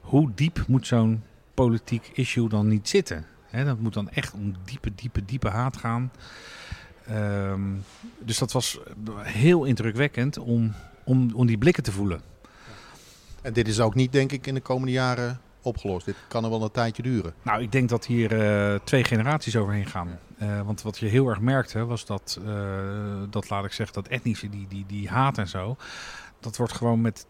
hoe 0.02 0.32
diep 0.36 0.64
moet 0.68 0.88
zo'n 0.88 1.24
politiek 1.54 2.12
issue 2.14 2.50
dan 2.50 2.68
niet 2.68 2.90
zitten? 2.90 3.26
He, 3.50 3.66
dat 3.66 3.80
moet 3.80 3.94
dan 3.94 4.10
echt 4.10 4.34
om 4.34 4.56
diepe, 4.66 4.96
diepe, 4.96 5.26
diepe 5.26 5.50
haat 5.50 5.78
gaan. 5.78 6.12
Um, 7.12 7.84
dus 8.20 8.38
dat 8.38 8.52
was 8.52 8.80
heel 9.22 9.64
indrukwekkend 9.64 10.38
om, 10.38 10.74
om, 11.04 11.32
om 11.34 11.48
die 11.48 11.58
blikken 11.58 11.84
te 11.84 11.92
voelen. 11.92 12.22
En 13.42 13.54
dit 13.54 13.68
is 13.68 13.80
ook 13.80 13.96
niet, 13.96 14.12
denk 14.12 14.32
ik, 14.32 14.48
in 14.48 14.54
de 14.54 14.62
komende 14.62 14.92
jaren 14.92 15.40
opgelost. 15.62 16.06
Dit 16.06 16.16
kan 16.28 16.44
er 16.44 16.50
wel 16.50 16.64
een 16.64 16.72
tijdje 16.72 17.04
duren. 17.04 17.34
Nou, 17.42 17.62
ik 17.62 17.72
denk 17.72 17.90
dat 17.90 18.06
hier 18.06 18.32
uh, 18.32 18.80
twee 18.84 19.04
generaties 19.04 19.56
overheen 19.56 19.86
gaan. 19.86 20.20
Uh, 20.42 20.62
want 20.62 20.82
wat 20.82 20.98
je 20.98 21.06
heel 21.06 21.28
erg 21.28 21.40
merkte 21.40 21.86
was 21.86 22.06
dat, 22.06 22.40
uh, 22.46 22.54
dat 23.30 23.50
laat 23.50 23.66
ik 23.66 23.72
zeggen, 23.72 23.96
dat 23.96 24.08
etnische, 24.08 24.50
die, 24.50 24.66
die, 24.70 24.86
die 24.88 25.10
haat 25.10 25.38
en 25.38 25.48
zo. 25.48 25.78
Dat 26.44 26.58
wordt 26.58 26.74
gewoon 26.74 27.02
met, 27.02 27.26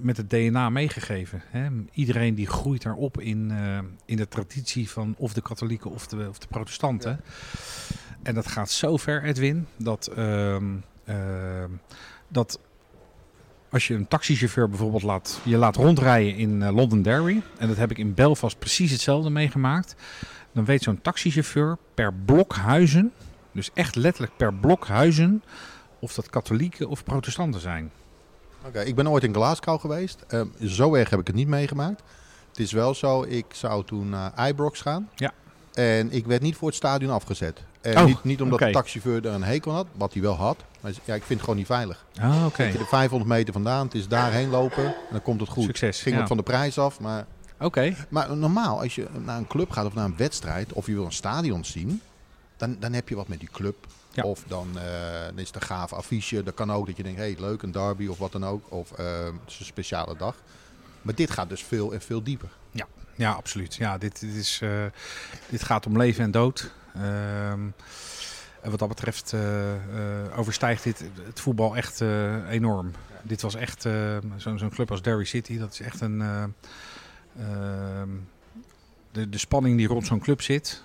met 0.00 0.16
het 0.16 0.30
DNA 0.30 0.70
meegegeven. 0.70 1.42
Hè? 1.46 1.68
Iedereen 1.92 2.34
die 2.34 2.46
groeit 2.46 2.82
daarop 2.82 3.20
in, 3.20 3.52
in 4.04 4.16
de 4.16 4.28
traditie 4.28 4.90
van 4.90 5.14
of 5.18 5.32
de 5.32 5.42
katholieken 5.42 5.90
of 5.90 6.06
de, 6.06 6.26
of 6.28 6.38
de 6.38 6.46
protestanten. 6.46 7.10
Ja. 7.10 7.96
En 8.22 8.34
dat 8.34 8.46
gaat 8.46 8.70
zo 8.70 8.96
ver, 8.96 9.22
Edwin, 9.22 9.66
dat, 9.76 10.06
ehm, 10.06 10.64
dat 12.28 12.58
als 13.74 13.86
je 13.86 13.94
een 13.94 14.08
taxichauffeur 14.08 14.68
bijvoorbeeld 14.68 15.02
laat, 15.02 15.40
je 15.44 15.56
laat 15.56 15.76
rondrijden 15.76 16.36
in 16.36 16.60
uh, 16.60 16.74
Londonderry, 16.74 17.42
en 17.58 17.68
dat 17.68 17.76
heb 17.76 17.90
ik 17.90 17.98
in 17.98 18.14
Belfast 18.14 18.58
precies 18.58 18.90
hetzelfde 18.90 19.30
meegemaakt, 19.30 19.94
dan 20.52 20.64
weet 20.64 20.82
zo'n 20.82 21.00
taxichauffeur 21.02 21.78
per 21.94 22.14
blok 22.14 22.54
huizen, 22.54 23.12
dus 23.52 23.70
echt 23.74 23.96
letterlijk 23.96 24.36
per 24.36 24.54
blok 24.54 24.86
huizen, 24.86 25.42
of 25.98 26.14
dat 26.14 26.30
katholieken 26.30 26.88
of 26.88 27.04
protestanten 27.04 27.60
zijn. 27.60 27.90
Oké, 28.66 28.78
okay, 28.78 28.88
ik 28.88 28.94
ben 28.94 29.08
ooit 29.08 29.24
in 29.24 29.34
Glasgow 29.34 29.80
geweest. 29.80 30.24
Uh, 30.30 30.42
zo 30.60 30.94
erg 30.94 31.10
heb 31.10 31.20
ik 31.20 31.26
het 31.26 31.36
niet 31.36 31.48
meegemaakt. 31.48 32.02
Het 32.48 32.58
is 32.58 32.72
wel 32.72 32.94
zo, 32.94 33.22
ik 33.22 33.44
zou 33.52 33.84
toen 33.84 34.08
naar 34.08 34.48
Ibrox 34.48 34.80
gaan. 34.80 35.08
Ja. 35.14 35.32
En 35.72 36.12
ik 36.12 36.26
werd 36.26 36.42
niet 36.42 36.56
voor 36.56 36.68
het 36.68 36.76
stadion 36.76 37.12
afgezet. 37.12 37.62
En 37.80 37.98
oh, 37.98 38.04
niet, 38.04 38.24
niet 38.24 38.42
omdat 38.42 38.58
okay. 38.58 38.68
de 38.68 38.74
taxichauffeur 38.74 39.26
er 39.26 39.34
een 39.34 39.42
hekel 39.42 39.72
had, 39.72 39.86
wat 39.96 40.12
hij 40.12 40.22
wel 40.22 40.34
had. 40.34 40.64
Maar 40.80 40.92
ja, 41.04 41.14
ik 41.14 41.22
vind 41.22 41.28
het 41.28 41.40
gewoon 41.40 41.56
niet 41.56 41.66
veilig. 41.66 42.04
Ah, 42.20 42.36
oké. 42.36 42.46
Okay. 42.46 42.72
Je 42.72 42.78
de 42.78 42.84
500 42.84 43.30
meter 43.30 43.52
vandaan, 43.52 43.84
het 43.84 43.94
is 43.94 44.08
daarheen 44.08 44.50
lopen 44.50 44.84
en 44.84 44.94
dan 45.10 45.22
komt 45.22 45.40
het 45.40 45.48
goed. 45.48 45.64
Succes. 45.64 46.00
Ging 46.00 46.14
ja. 46.14 46.20
het 46.20 46.28
van 46.28 46.36
de 46.36 46.42
prijs 46.42 46.78
af, 46.78 47.00
maar... 47.00 47.26
Oké. 47.54 47.64
Okay. 47.64 47.96
Maar 48.08 48.36
normaal, 48.36 48.80
als 48.80 48.94
je 48.94 49.06
naar 49.24 49.38
een 49.38 49.46
club 49.46 49.70
gaat 49.70 49.86
of 49.86 49.94
naar 49.94 50.04
een 50.04 50.16
wedstrijd, 50.16 50.72
of 50.72 50.86
je 50.86 50.94
wil 50.94 51.04
een 51.04 51.12
stadion 51.12 51.64
zien, 51.64 52.00
dan, 52.56 52.76
dan 52.80 52.92
heb 52.92 53.08
je 53.08 53.16
wat 53.16 53.28
met 53.28 53.40
die 53.40 53.48
club. 53.52 53.86
Ja. 54.14 54.22
Of 54.22 54.44
dan, 54.46 54.68
uh, 54.74 54.82
dan 55.26 55.38
is 55.38 55.46
het 55.46 55.56
een 55.56 55.62
gaaf 55.62 55.92
affiche. 55.92 56.42
Dat 56.42 56.54
kan 56.54 56.72
ook 56.72 56.86
dat 56.86 56.96
je 56.96 57.02
denkt, 57.02 57.18
hé, 57.18 57.32
hey, 57.32 57.36
leuk, 57.40 57.62
een 57.62 57.72
derby 57.72 58.06
of 58.06 58.18
wat 58.18 58.32
dan 58.32 58.44
ook. 58.44 58.72
Of 58.72 58.90
uh, 58.98 59.24
het 59.24 59.34
is 59.46 59.58
een 59.58 59.64
speciale 59.64 60.16
dag. 60.16 60.36
Maar 61.02 61.14
dit 61.14 61.30
gaat 61.30 61.48
dus 61.48 61.62
veel 61.62 61.92
en 61.92 62.00
veel 62.00 62.22
dieper. 62.22 62.48
Ja, 62.70 62.86
ja, 63.14 63.32
absoluut. 63.32 63.74
Ja, 63.74 63.98
dit, 63.98 64.20
dit, 64.20 64.34
is, 64.34 64.60
uh, 64.62 64.84
dit 65.48 65.62
gaat 65.62 65.86
om 65.86 65.96
leven 65.96 66.24
en 66.24 66.30
dood. 66.30 66.70
Ehm, 66.94 67.66
en 68.60 68.70
wat 68.70 68.78
dat 68.78 68.88
betreft 68.88 69.32
uh, 69.32 69.40
uh, 69.40 70.38
overstijgt 70.38 70.82
dit 70.82 71.04
het 71.24 71.40
voetbal 71.40 71.76
echt 71.76 72.00
enorm. 72.50 72.90
Dit 73.22 73.42
was 73.42 73.54
echt 73.54 73.82
zo'n 74.36 74.58
zo'n 74.58 74.70
club 74.70 74.90
als 74.90 75.02
Derry 75.02 75.24
City. 75.24 75.58
Dat 75.58 75.72
is 75.72 75.80
echt 75.80 76.00
een. 76.00 76.20
Ehm, 76.20 78.08
de, 79.12 79.28
de 79.28 79.38
spanning 79.38 79.76
die 79.76 79.86
rond 79.86 80.06
zo'n 80.06 80.20
club 80.20 80.42
zit. 80.42 80.82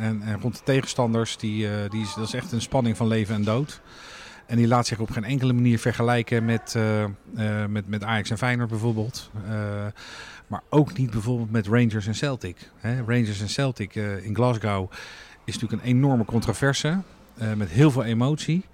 En, 0.00 0.22
en, 0.22 0.40
rond 0.40 0.56
de 0.56 0.62
tegenstanders, 0.64 1.36
die, 1.36 1.68
die 1.88 2.02
is, 2.02 2.14
dat 2.14 2.26
is 2.26 2.34
echt 2.34 2.52
een 2.52 2.60
spanning 2.60 2.96
van 2.96 3.06
leven 3.06 3.34
en 3.34 3.44
dood. 3.44 3.80
En 4.46 4.56
die 4.56 4.66
laat 4.66 4.86
zich 4.86 4.98
op 4.98 5.10
geen 5.10 5.24
enkele 5.24 5.52
manier 5.52 5.78
vergelijken 5.78 6.44
met, 6.44 6.74
uh, 6.76 7.04
met, 7.68 7.88
met 7.88 8.04
Ajax 8.04 8.30
en 8.30 8.38
Feyenoord 8.38 8.68
bijvoorbeeld. 8.68 9.30
Maar 10.46 10.62
ook 10.68 10.96
niet 10.96 11.10
bijvoorbeeld 11.10 11.50
met 11.50 11.66
Rangers 11.66 12.06
en 12.06 12.14
Celtic. 12.14 12.70
Hè? 12.76 12.96
Rangers 12.96 13.40
en 13.40 13.48
Celtic 13.48 13.94
in 13.94 14.34
Glasgow 14.34 14.90
is 15.44 15.54
natuurlijk 15.54 15.82
een 15.82 15.88
enorme 15.88 16.24
controverse. 16.24 16.98
met 17.56 17.68
heel 17.68 17.90
veel 17.90 18.04
emotie. 18.04 18.64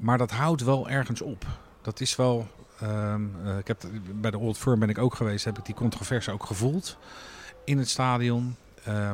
Maar 0.00 0.18
dat 0.18 0.30
houdt 0.30 0.62
wel 0.62 0.88
ergens 0.88 1.20
op. 1.20 1.46
Dat 1.82 2.00
is 2.00 2.16
wel. 2.16 2.48
Ehm, 2.80 3.24
ik 3.58 3.66
heb, 3.66 3.84
bij 4.14 4.30
de 4.30 4.38
Old 4.38 4.58
Firm 4.58 4.78
ben 4.78 4.88
ik 4.88 4.98
ook 4.98 5.14
geweest. 5.14 5.44
Heb 5.44 5.58
ik 5.58 5.64
die 5.64 5.74
controverse 5.74 6.30
ook 6.30 6.46
gevoeld. 6.46 6.98
In 7.64 7.78
het 7.78 7.88
stadion. 7.88 8.56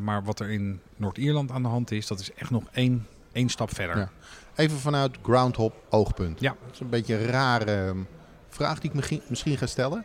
Maar 0.01 0.25
wat 0.25 0.41
er 0.41 0.51
in 0.51 0.81
Noord-Ierland 0.97 1.51
aan 1.51 1.63
de 1.63 1.69
hand 1.69 1.91
is, 1.91 2.07
dat 2.07 2.21
is 2.21 2.35
echt 2.35 2.51
nog 2.51 2.63
één, 2.73 3.07
één 3.33 3.49
stap 3.49 3.75
verder. 3.75 3.97
Ja. 3.97 4.11
Even 4.55 4.79
vanuit 4.79 5.17
groundhop 5.23 5.75
oogpunt. 5.89 6.41
Ja. 6.41 6.55
Dat 6.65 6.75
is 6.75 6.81
een 6.81 6.89
beetje 6.89 7.15
een 7.15 7.27
rare 7.27 7.65
ehm, 7.65 7.99
vraag 8.49 8.81
die 8.81 8.91
ik 8.93 9.23
misschien 9.29 9.59
ga 9.59 9.67
stellen. 9.67 10.05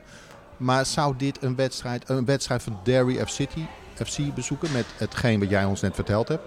Maar 0.57 0.85
zou 0.85 1.13
dit 1.17 1.43
een 1.43 1.55
wedstrijd, 1.55 2.09
een 2.09 2.25
wedstrijd 2.25 2.63
van 2.63 2.79
Derry 2.83 3.25
F 3.25 3.29
City, 3.29 3.65
FC 4.05 4.33
bezoeken 4.35 4.71
met 4.71 4.85
hetgeen 4.97 5.39
wat 5.39 5.49
jij 5.49 5.65
ons 5.65 5.81
net 5.81 5.95
verteld 5.95 6.27
hebt? 6.27 6.43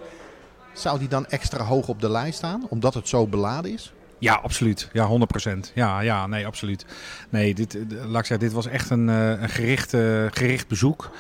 Zou 0.72 0.98
die 0.98 1.08
dan 1.08 1.26
extra 1.26 1.64
hoog 1.64 1.88
op 1.88 2.00
de 2.00 2.10
lijst 2.10 2.36
staan, 2.36 2.66
omdat 2.68 2.94
het 2.94 3.08
zo 3.08 3.26
beladen 3.26 3.72
is? 3.72 3.92
Ja, 4.18 4.34
absoluut. 4.34 4.88
Ja, 4.92 5.08
100%. 5.08 5.72
Ja, 5.74 6.00
ja, 6.00 6.26
nee, 6.26 6.46
absoluut. 6.46 6.86
Nee, 7.28 7.54
dit, 7.54 7.74
eh, 7.74 7.82
laat 7.88 8.20
ik 8.20 8.26
zeggen, 8.26 8.38
dit 8.38 8.52
was 8.52 8.66
echt 8.66 8.90
een, 8.90 9.08
eh, 9.08 9.28
een 9.28 9.48
gericht, 9.48 9.94
uh, 9.94 10.26
gericht 10.30 10.68
bezoek. 10.68 11.10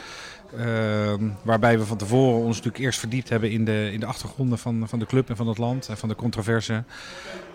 Ehm, 0.58 1.28
waarbij 1.42 1.78
we 1.78 1.84
van 1.84 1.96
tevoren 1.96 2.38
ons 2.38 2.56
natuurlijk 2.56 2.84
eerst 2.84 2.98
verdiept 2.98 3.28
hebben 3.28 3.50
in 3.50 3.64
de, 3.64 3.90
in 3.92 4.00
de 4.00 4.06
achtergronden 4.06 4.58
van, 4.58 4.88
van 4.88 4.98
de 4.98 5.06
club 5.06 5.28
en 5.28 5.36
van 5.36 5.48
het 5.48 5.58
land 5.58 5.88
en 5.88 5.96
van 5.96 6.08
de 6.08 6.14
controverse. 6.14 6.84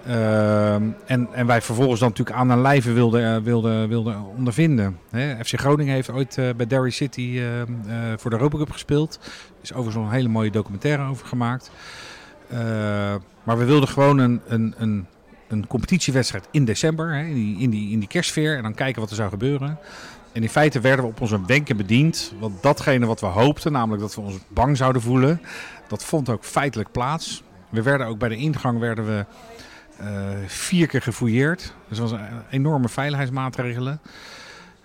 Ehm, 0.05 0.83
en, 1.05 1.27
en 1.33 1.45
wij 1.45 1.62
vervolgens 1.62 2.00
dan 2.00 2.10
natuurlijk 2.10 2.38
aan 2.38 2.50
een 2.50 2.62
lijve 2.62 2.91
wilden, 2.91 3.21
uh, 3.21 3.43
wilden, 3.43 3.88
wilden 3.88 4.25
ondervinden. 4.38 4.98
FC 5.43 5.60
Groningen 5.60 5.93
heeft 5.93 6.10
ooit 6.10 6.38
uh, 6.38 6.50
bij 6.55 6.67
Derry 6.67 6.89
City 6.89 7.21
uh, 7.21 7.48
voor 8.17 8.29
de 8.29 8.36
Europa 8.36 8.57
Cup 8.57 8.71
gespeeld. 8.71 9.19
Er 9.24 9.62
is 9.62 9.74
overigens 9.74 10.05
een 10.05 10.12
hele 10.12 10.29
mooie 10.29 10.51
documentaire 10.51 11.10
over 11.10 11.27
gemaakt. 11.27 11.71
maar 13.43 13.57
we 13.57 13.65
wilden 13.65 13.89
gewoon 13.89 14.17
een, 14.17 14.41
een, 14.48 14.74
een, 14.77 15.05
een 15.48 15.67
competitiewedstrijd 15.67 16.48
in 16.51 16.65
december, 16.65 17.13
in, 17.13 17.33
die, 17.33 17.60
in, 17.60 17.69
die, 17.69 17.91
in 17.91 18.00
die 18.00 18.07
kerstfeer. 18.07 18.57
En 18.57 18.63
dan 18.63 18.74
kijken 18.74 19.01
wat 19.01 19.10
er 19.10 19.15
zou 19.15 19.29
gebeuren. 19.29 19.77
En 20.31 20.41
in 20.41 20.50
feite 20.50 20.79
werden 20.79 21.05
we 21.05 21.11
op 21.11 21.21
onze 21.21 21.45
wenken 21.45 21.77
bediend. 21.77 22.33
Want 22.39 22.61
datgene 22.61 23.05
wat 23.05 23.19
we 23.19 23.25
hoopten, 23.25 23.71
namelijk 23.71 24.01
dat 24.01 24.15
we 24.15 24.21
ons 24.21 24.35
bang 24.47 24.77
zouden 24.77 25.01
voelen, 25.01 25.41
dat 25.88 26.03
vond 26.03 26.29
ook 26.29 26.43
feitelijk 26.43 26.91
plaats. 26.91 27.43
We 27.69 27.81
werden 27.81 28.07
ook 28.07 28.17
bij 28.17 28.29
de 28.29 28.35
ingang 28.35 28.79
werden 28.79 29.05
we, 29.05 29.25
uh, 30.01 30.07
vier 30.47 30.88
keer 30.88 31.01
gefouilleerd. 31.01 31.73
Dus 31.88 31.97
dat 31.97 32.09
was 32.09 32.19
een 32.19 32.43
enorme 32.50 32.89
veiligheidsmaatregelen. 32.89 34.00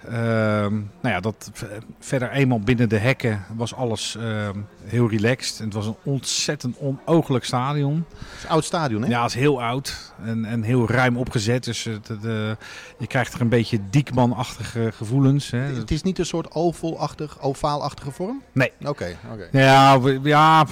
Uh, 0.09 0.13
nou 0.13 1.15
ja, 1.15 1.21
dat 1.21 1.51
verder 1.99 2.31
eenmaal 2.31 2.61
binnen 2.61 2.89
de 2.89 2.99
hekken 2.99 3.45
was 3.57 3.75
alles 3.75 4.17
uh, 4.21 4.49
heel 4.85 5.09
relaxed. 5.09 5.59
Het 5.59 5.75
was 5.75 5.87
een 5.87 5.97
ontzettend 6.03 6.77
onooglijk 6.79 7.45
stadion. 7.45 8.05
Het 8.09 8.37
is 8.37 8.43
een 8.43 8.49
oud 8.49 8.65
stadion, 8.65 9.03
hè? 9.03 9.09
Ja, 9.09 9.23
het 9.23 9.31
is 9.31 9.37
heel 9.37 9.63
oud 9.63 10.13
en, 10.25 10.45
en 10.45 10.63
heel 10.63 10.91
ruim 10.91 11.17
opgezet. 11.17 11.65
Dus 11.65 11.85
het, 11.85 12.09
het, 12.09 12.25
uh, 12.25 12.51
je 12.99 13.07
krijgt 13.07 13.35
er 13.35 13.41
een 13.41 13.49
beetje 13.49 13.81
Diekman-achtige 13.91 14.93
gevoelens. 14.93 15.51
Hè. 15.51 15.59
Het 15.59 15.91
is 15.91 16.03
niet 16.03 16.19
een 16.19 16.27
soort 16.27 16.55
ovalachtig, 16.55 17.41
ovaalachtige 17.41 18.11
vorm? 18.11 18.43
Nee. 18.53 18.73
Oké, 18.81 18.89
okay, 18.89 19.17
okay. 19.33 19.49
Ja, 19.53 20.01
ja, 20.23 20.67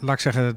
laat 0.00 0.14
ik 0.14 0.20
zeggen, 0.20 0.56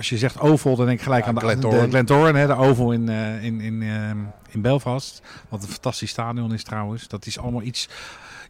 als 0.00 0.08
je 0.08 0.18
zegt 0.18 0.40
oval, 0.40 0.76
dan 0.76 0.86
denk 0.86 0.98
ik 0.98 1.04
gelijk 1.04 1.22
Ja, 1.22 1.28
aan 1.28 1.34
de 1.34 1.40
Glentoran. 1.40 1.82
de 1.84 1.88
Glentoran, 1.88 2.34
hè, 2.34 2.46
de 2.46 2.56
oval 2.56 2.92
in, 2.92 3.08
eh, 3.08 3.44
in, 3.44 3.60
in, 3.60 3.82
eh, 3.82 4.10
in 4.48 4.60
Belfast. 4.60 5.22
Wat 5.48 5.62
een 5.62 5.68
fantastisch 5.68 6.10
stadion 6.10 6.52
is 6.52 6.62
trouwens. 6.64 7.08
Dat 7.08 7.26
is 7.26 7.38
allemaal 7.38 7.62
iets, 7.62 7.88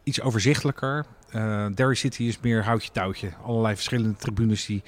iets 0.03 0.21
overzichtelijker. 0.21 1.05
Eh 1.31 1.67
Derry 1.75 1.95
City 1.95 2.23
is 2.23 2.39
meer 2.41 2.65
houtje 2.65 2.91
touwtje. 2.93 3.29
Allerlei 3.47 3.75
verschillende 3.75 4.17
tribunes 4.17 4.67
die 4.67 4.83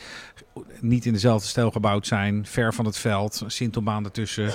niet 0.81 1.05
in 1.07 1.13
dezelfde 1.13 1.49
stijl 1.49 1.71
gebouwd 1.71 2.07
zijn. 2.07 2.47
Ver 2.47 2.75
van 2.75 2.85
het 2.85 2.99
veld, 2.99 3.41
een 3.41 3.51
sintelbaan 3.51 4.05
ertussen. 4.05 4.51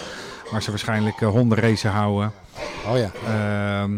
Waar 0.52 0.62
ze 0.62 0.70
waarschijnlijk 0.70 1.22
eh, 1.22 1.30
hondenracen 1.30 1.92
houden. 1.92 2.32
Oh 2.88 2.98
ja. 2.98 3.12
Ehm, 3.26 3.92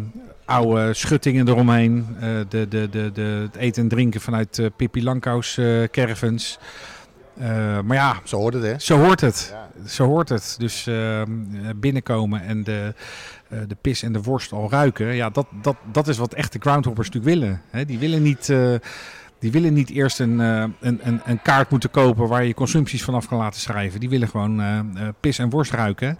oude 0.45 0.93
schuttingen 0.93 1.47
eromheen. 1.47 2.15
De, 2.19 2.65
de, 2.69 2.89
de, 2.89 3.11
de, 3.11 3.21
het 3.21 3.55
eten 3.55 3.83
en 3.83 3.89
drinken 3.89 4.21
vanuit 4.21 4.61
Pippi 4.75 5.03
Langkous 5.03 5.57
eh, 5.57 5.83
caravans. 5.83 6.59
Eh, 7.39 7.79
maar 7.81 7.95
ja, 7.97 8.15
Zo 8.23 8.37
hoort 8.37 8.53
het, 8.53 8.63
hè? 8.63 8.79
zo 8.79 8.97
hoort 8.97 9.21
het. 9.21 9.53
Ja. 9.53 9.87
Zo 9.87 10.05
hoort 10.05 10.29
het. 10.29 10.55
Dus 10.57 10.87
ehm, 10.87 11.31
binnenkomen 11.75 12.41
en 12.43 12.63
de, 12.63 12.93
eh, 13.49 13.59
de 13.67 13.77
pis 13.81 14.03
en 14.03 14.13
de 14.13 14.21
worst 14.21 14.51
al 14.51 14.69
ruiken. 14.69 15.15
Ja, 15.15 15.29
dat, 15.29 15.47
dat, 15.61 15.75
dat 15.91 16.07
is 16.07 16.17
wat 16.17 16.33
echte 16.33 16.59
groundhoppers 16.59 17.09
natuurlijk 17.09 17.35
willen. 17.39 17.61
Hè? 17.69 17.85
Die 17.85 17.99
willen 17.99 18.21
niet... 18.21 18.49
eh, 18.49 18.73
die 19.39 19.51
willen 19.51 19.73
niet 19.73 19.89
eerst 19.89 20.19
een, 20.19 20.39
een, 20.39 20.77
een, 20.79 21.21
een 21.25 21.41
kaart 21.41 21.69
moeten 21.69 21.91
kopen 21.91 22.27
waar 22.27 22.45
je 22.45 22.53
consumpties 22.53 23.03
vanaf 23.03 23.27
kan 23.27 23.37
laten 23.37 23.59
schrijven. 23.59 23.99
Die 23.99 24.09
willen 24.09 24.27
gewoon 24.27 24.61
pis 25.19 25.39
en 25.39 25.49
worst 25.49 25.71
ruiken. 25.71 26.17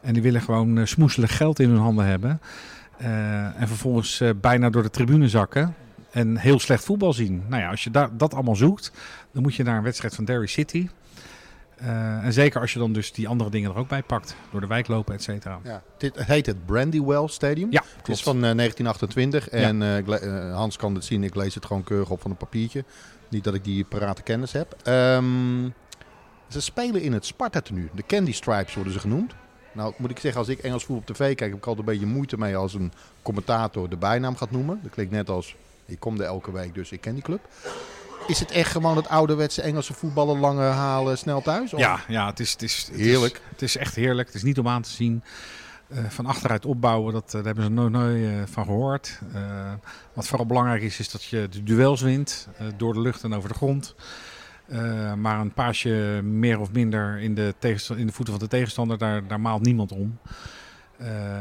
En 0.00 0.12
die 0.12 0.22
willen 0.22 0.40
gewoon 0.40 0.86
smoeselig 0.86 1.36
geld 1.36 1.58
in 1.60 1.68
hun 1.68 1.78
handen 1.78 2.06
hebben. 2.06 2.40
En 3.56 3.68
vervolgens 3.68 4.22
bijna 4.40 4.70
door 4.70 4.82
de 4.82 4.90
tribune 4.90 5.28
zakken. 5.28 5.74
En 6.12 6.36
heel 6.36 6.58
slecht 6.60 6.84
voetbal 6.84 7.12
zien. 7.12 7.44
Nou 7.48 7.62
ja, 7.62 7.70
als 7.70 7.84
je 7.84 7.90
daar 7.90 8.16
dat 8.16 8.34
allemaal 8.34 8.56
zoekt, 8.56 8.92
dan 9.32 9.42
moet 9.42 9.54
je 9.54 9.62
naar 9.62 9.76
een 9.76 9.82
wedstrijd 9.82 10.14
van 10.14 10.24
Derry 10.24 10.46
City. 10.46 10.88
Eh, 11.76 12.24
en 12.24 12.32
zeker 12.32 12.60
als 12.60 12.72
je 12.72 12.78
dan 12.78 12.92
dus 12.92 13.12
die 13.12 13.28
andere 13.28 13.50
dingen 13.50 13.70
er 13.70 13.76
ook 13.76 13.88
bij 13.88 14.02
pakt. 14.02 14.36
Door 14.50 14.60
de 14.60 14.66
wijk 14.66 14.88
lopen, 14.88 15.14
et 15.14 15.22
cetera. 15.22 15.58
Ja. 15.64 15.82
Dit 15.98 16.24
heet 16.24 16.46
het 16.46 16.66
Brandywell 16.66 17.28
Stadium. 17.28 17.70
Ja, 17.70 17.82
Het 17.96 18.08
is 18.08 18.22
van 18.22 18.34
eh, 18.44 18.54
1928 18.54 19.48
en 19.48 19.82
eh, 19.82 20.06
le- 20.06 20.16
eh, 20.16 20.54
Hans 20.54 20.76
kan 20.76 20.94
het 20.94 21.04
zien. 21.04 21.24
Ik 21.24 21.34
lees 21.34 21.54
het 21.54 21.64
gewoon 21.66 21.84
keurig 21.84 22.10
op 22.10 22.20
van 22.20 22.30
een 22.30 22.36
papiertje. 22.36 22.84
Niet 23.28 23.44
dat 23.44 23.54
ik 23.54 23.64
die 23.64 23.84
parate 23.84 24.22
kennis 24.22 24.52
heb. 24.52 24.76
Ehm, 24.82 25.68
ze 26.48 26.60
spelen 26.60 27.02
in 27.02 27.12
het 27.12 27.26
Sparta-tenue. 27.26 27.88
De 27.94 28.02
Candy 28.06 28.32
Stripes 28.32 28.74
worden 28.74 28.92
ze 28.92 28.98
genoemd. 28.98 29.34
Nou 29.72 29.94
moet 29.96 30.10
ik 30.10 30.18
zeggen, 30.18 30.40
als 30.40 30.48
ik 30.48 30.58
Engels 30.58 30.84
voetbal 30.84 31.04
op 31.08 31.14
tv 31.16 31.34
kijk, 31.34 31.50
heb 31.50 31.58
ik 31.58 31.66
altijd 31.66 31.86
een 31.86 31.92
beetje 31.92 32.08
moeite 32.14 32.38
mee 32.38 32.56
als 32.56 32.74
een 32.74 32.92
commentator 33.22 33.88
de 33.88 33.96
bijnaam 33.96 34.36
gaat 34.36 34.50
noemen. 34.50 34.80
Dat 34.82 34.90
klinkt 34.92 35.12
net 35.12 35.28
als, 35.28 35.56
ik 35.86 36.00
kom 36.00 36.20
er 36.20 36.26
elke 36.26 36.52
week, 36.52 36.74
dus 36.74 36.92
ik 36.92 37.00
ken 37.00 37.14
die 37.14 37.22
club. 37.22 37.48
Is 38.26 38.38
het 38.40 38.50
echt 38.50 38.70
gewoon 38.70 38.96
het 38.96 39.08
ouderwetse 39.08 39.62
Engelse 39.62 39.92
voetballen, 39.94 40.38
lange 40.38 40.62
halen, 40.64 41.18
snel 41.18 41.42
thuis? 41.42 41.72
Of- 41.72 41.80
Ja, 41.80 42.00
ja 42.08 42.26
het, 42.26 42.40
is, 42.40 42.52
het, 42.52 42.62
is, 42.62 42.86
het 42.90 43.00
Heerlijk. 43.00 43.34
Is, 43.34 43.40
het 43.50 43.62
is 43.62 43.76
echt 43.76 43.94
heerlijk. 43.94 44.26
Het 44.26 44.36
is 44.36 44.42
niet 44.42 44.58
om 44.58 44.68
aan 44.68 44.82
te 44.82 44.90
zien. 44.90 45.22
Eh, 45.88 46.04
van 46.08 46.26
achteruit 46.26 46.66
opbouwen, 46.66 47.12
dat, 47.12 47.24
eh, 47.26 47.32
daar 47.32 47.44
hebben 47.44 47.64
ze 47.64 47.70
nooit, 47.70 47.92
nooit 47.92 48.24
eh, 48.24 48.30
van 48.44 48.64
gehoord. 48.64 49.18
Eh, 49.34 49.72
wat 50.12 50.26
vooral 50.26 50.46
belangrijk 50.46 50.82
is, 50.82 50.98
is 50.98 51.10
dat 51.10 51.24
je 51.24 51.48
de 51.50 51.62
duels 51.62 52.00
wint. 52.00 52.48
door 52.76 52.92
de 52.94 53.00
lucht 53.00 53.22
en 53.22 53.34
over 53.34 53.48
de 53.48 53.54
grond. 53.54 53.94
Maar 55.16 55.40
een 55.40 55.52
paasje 55.52 56.20
meer 56.22 56.60
of 56.60 56.72
minder 56.72 57.18
in 57.18 57.34
de, 57.34 57.54
in 57.96 58.06
de 58.06 58.12
voeten 58.12 58.34
van 58.34 58.42
de 58.42 58.48
tegenstander, 58.48 58.98
daar, 58.98 59.26
daar 59.26 59.40
maalt 59.40 59.62
niemand 59.62 59.92
om. 59.92 60.18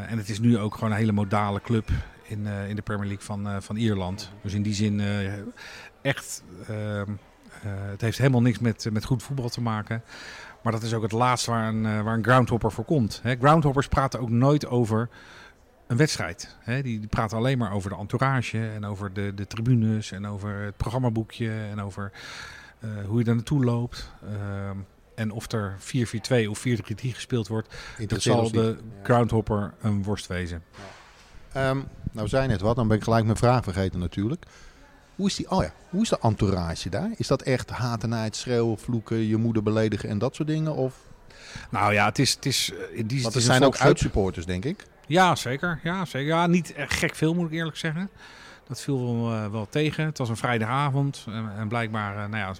En 0.08 0.18
het 0.18 0.30
is 0.30 0.40
nu 0.40 0.58
ook 0.58 0.74
gewoon 0.74 0.92
een 0.92 0.98
hele 0.98 1.12
modale 1.12 1.62
club 1.62 1.90
in, 2.32 2.48
eh, 2.48 2.70
in 2.70 2.76
de 2.76 2.82
Premier 2.82 3.08
League 3.08 3.26
van, 3.26 3.48
eh, 3.48 3.56
van 3.60 3.76
Ierland. 3.76 4.32
Dus 4.42 4.54
in 4.54 4.62
die 4.62 4.74
zin 4.74 5.00
eh, 5.00 5.34
echt, 6.02 6.44
ehm, 6.68 7.12
eh, 7.62 7.72
het 7.90 8.02
heeft 8.02 8.18
helemaal 8.18 8.42
niks 8.42 8.60
met, 8.60 8.88
met 8.92 9.06
goed 9.06 9.24
voetbal 9.24 9.50
te 9.50 9.62
maken. 9.62 10.04
Maar 10.64 10.72
dat 10.72 10.84
is 10.84 10.94
ook 10.94 11.02
het 11.02 11.12
laatste 11.12 11.52
waar 11.52 11.68
een, 11.68 12.04
waar 12.04 12.14
een 12.14 12.24
groundhopper 12.24 12.72
voor 12.72 12.86
komt. 12.86 13.20
Hè, 13.24 13.36
groundhoppers 13.36 13.88
praten 13.88 14.20
ook 14.20 14.30
nooit 14.30 14.68
over 14.68 15.10
een 15.88 15.98
wedstrijd. 15.98 16.58
Hè, 16.60 16.82
die, 16.82 17.00
die 17.00 17.08
praten 17.08 17.38
alleen 17.38 17.58
maar 17.58 17.74
over 17.74 17.90
de 17.90 17.96
entourage 17.96 18.70
en 18.70 18.86
over 18.86 19.14
de, 19.14 19.34
de 19.34 19.48
tribunes 19.48 20.12
en 20.12 20.28
over 20.28 20.56
het 20.56 20.78
programmaboekje 20.78 21.52
en 21.72 21.82
over 21.82 22.12
hoe 23.06 23.18
je 23.18 23.24
daar 23.24 23.36
naartoe 23.36 23.64
loopt. 23.64 24.12
Ehm, 24.24 24.78
en 25.16 25.32
of 25.32 25.52
er 25.52 25.76
4-4-2 25.80 26.50
of 26.50 26.60
4-3-3 26.60 27.14
gespeeld 27.14 27.48
wordt, 27.48 27.76
dat 28.08 28.22
zal 28.22 28.52
de. 28.52 28.78
Ja. 28.80 29.04
groundhopper 29.04 29.74
een 29.82 30.04
worst 30.04 30.28
wezen. 30.28 30.64
Ehm, 31.54 31.80
nou, 32.12 32.28
zei 32.28 32.48
net 32.48 32.62
wat, 32.62 32.76
dan 32.76 32.88
ben 32.88 32.98
ik 32.98 33.04
gelijk 33.04 33.26
mijn 33.26 33.38
vraag 33.38 33.64
vergeten 33.64 34.00
natuurlijk. 34.00 34.46
Hoe 35.16 35.28
is, 35.28 35.36
die, 35.36 35.52
oh 35.52 35.64
ja, 35.64 35.74
hoe 35.90 36.02
is 36.02 36.10
de 36.10 36.20
entourage 36.22 36.90
daar? 36.90 37.10
Is 37.16 37.28
dat 37.28 37.42
echt 37.42 37.70
haat 37.70 38.04
en 38.04 38.28
schreeuwen, 38.32 38.78
vloeken, 38.78 39.28
je 39.28 39.38
moeder 39.38 39.64
beledigen 39.64 40.10
en 40.10 40.18
dat 40.18 40.36
soort 40.36 40.48
dingen? 40.48 40.76
Of, 40.76 40.96
Nou 41.70 41.94
ja, 41.94 42.06
het 42.06 42.20
is, 42.20 42.32
het 42.32 42.46
is 42.46 42.72
eh, 42.72 42.98
in 42.98 43.08
die 43.08 43.22
want 43.22 43.34
het 43.34 43.44
er 43.44 43.50
zijn 43.50 43.64
ook 43.64 43.78
uitsupporters, 43.78 44.46
denk 44.46 44.66
ik. 44.66 44.86
Ja, 45.08 45.36
zeker. 45.36 45.80
Ja, 45.84 46.06
zeker. 46.06 46.28
Ja, 46.28 46.48
niet 46.48 46.74
gek 46.78 47.16
veel 47.16 47.34
moet 47.34 47.48
ik 47.48 47.54
eerlijk 47.54 47.78
zeggen. 47.78 48.10
Dat 48.72 48.82
viel 48.82 49.04
wel, 49.04 49.34
eh, 49.34 49.52
wel 49.52 49.68
tegen. 49.70 50.06
Het 50.06 50.18
was 50.18 50.30
een 50.30 50.38
vrijdagavond. 50.38 51.26
En, 51.58 51.68
blijkbaar 51.68 52.30
nou 52.30 52.44
ja, 52.44 52.54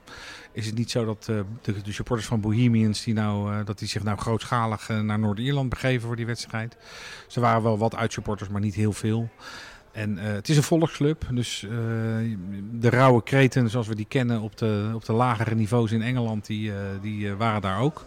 is 0.52 0.66
het 0.66 0.76
niet 0.76 0.92
zo 0.92 1.06
dat 1.06 1.24
de, 1.26 1.46
de, 1.62 1.92
supporters 1.92 2.28
van 2.28 2.42
Bohemians... 2.42 3.04
Die 3.04 3.14
nou, 3.14 3.64
dat 3.64 3.80
die 3.80 3.88
zich 3.88 4.04
nou 4.04 4.18
grootschalig 4.18 4.88
naar 4.88 5.20
Noord-Ierland 5.20 5.70
begeven 5.70 6.08
voor 6.08 6.16
die 6.16 6.26
wedstrijd. 6.26 6.78
Ze 7.28 7.40
waren 7.40 7.64
wel 7.64 7.78
wat 7.78 7.96
uitsupporters, 7.96 8.50
maar 8.50 8.62
niet 8.62 8.76
heel 8.76 8.94
veel. 8.94 9.30
En 9.92 10.18
het 10.18 10.50
is 10.50 10.58
een 10.58 10.64
volksclub, 10.64 11.26
dus 11.32 11.60
de 12.72 12.90
rauwe 12.90 13.24
kreten 13.24 13.70
zoals 13.70 13.88
we 13.88 13.96
die 13.96 14.06
kennen 14.06 14.42
op 14.42 14.58
de, 14.58 14.92
op 14.94 15.06
de 15.06 15.14
lagere 15.14 15.56
niveaus 15.56 15.92
in 15.92 16.02
Engeland, 16.02 16.46
die, 16.46 16.72
die 17.02 17.36
waren 17.36 17.62
daar 17.62 17.80
ook. 17.80 18.06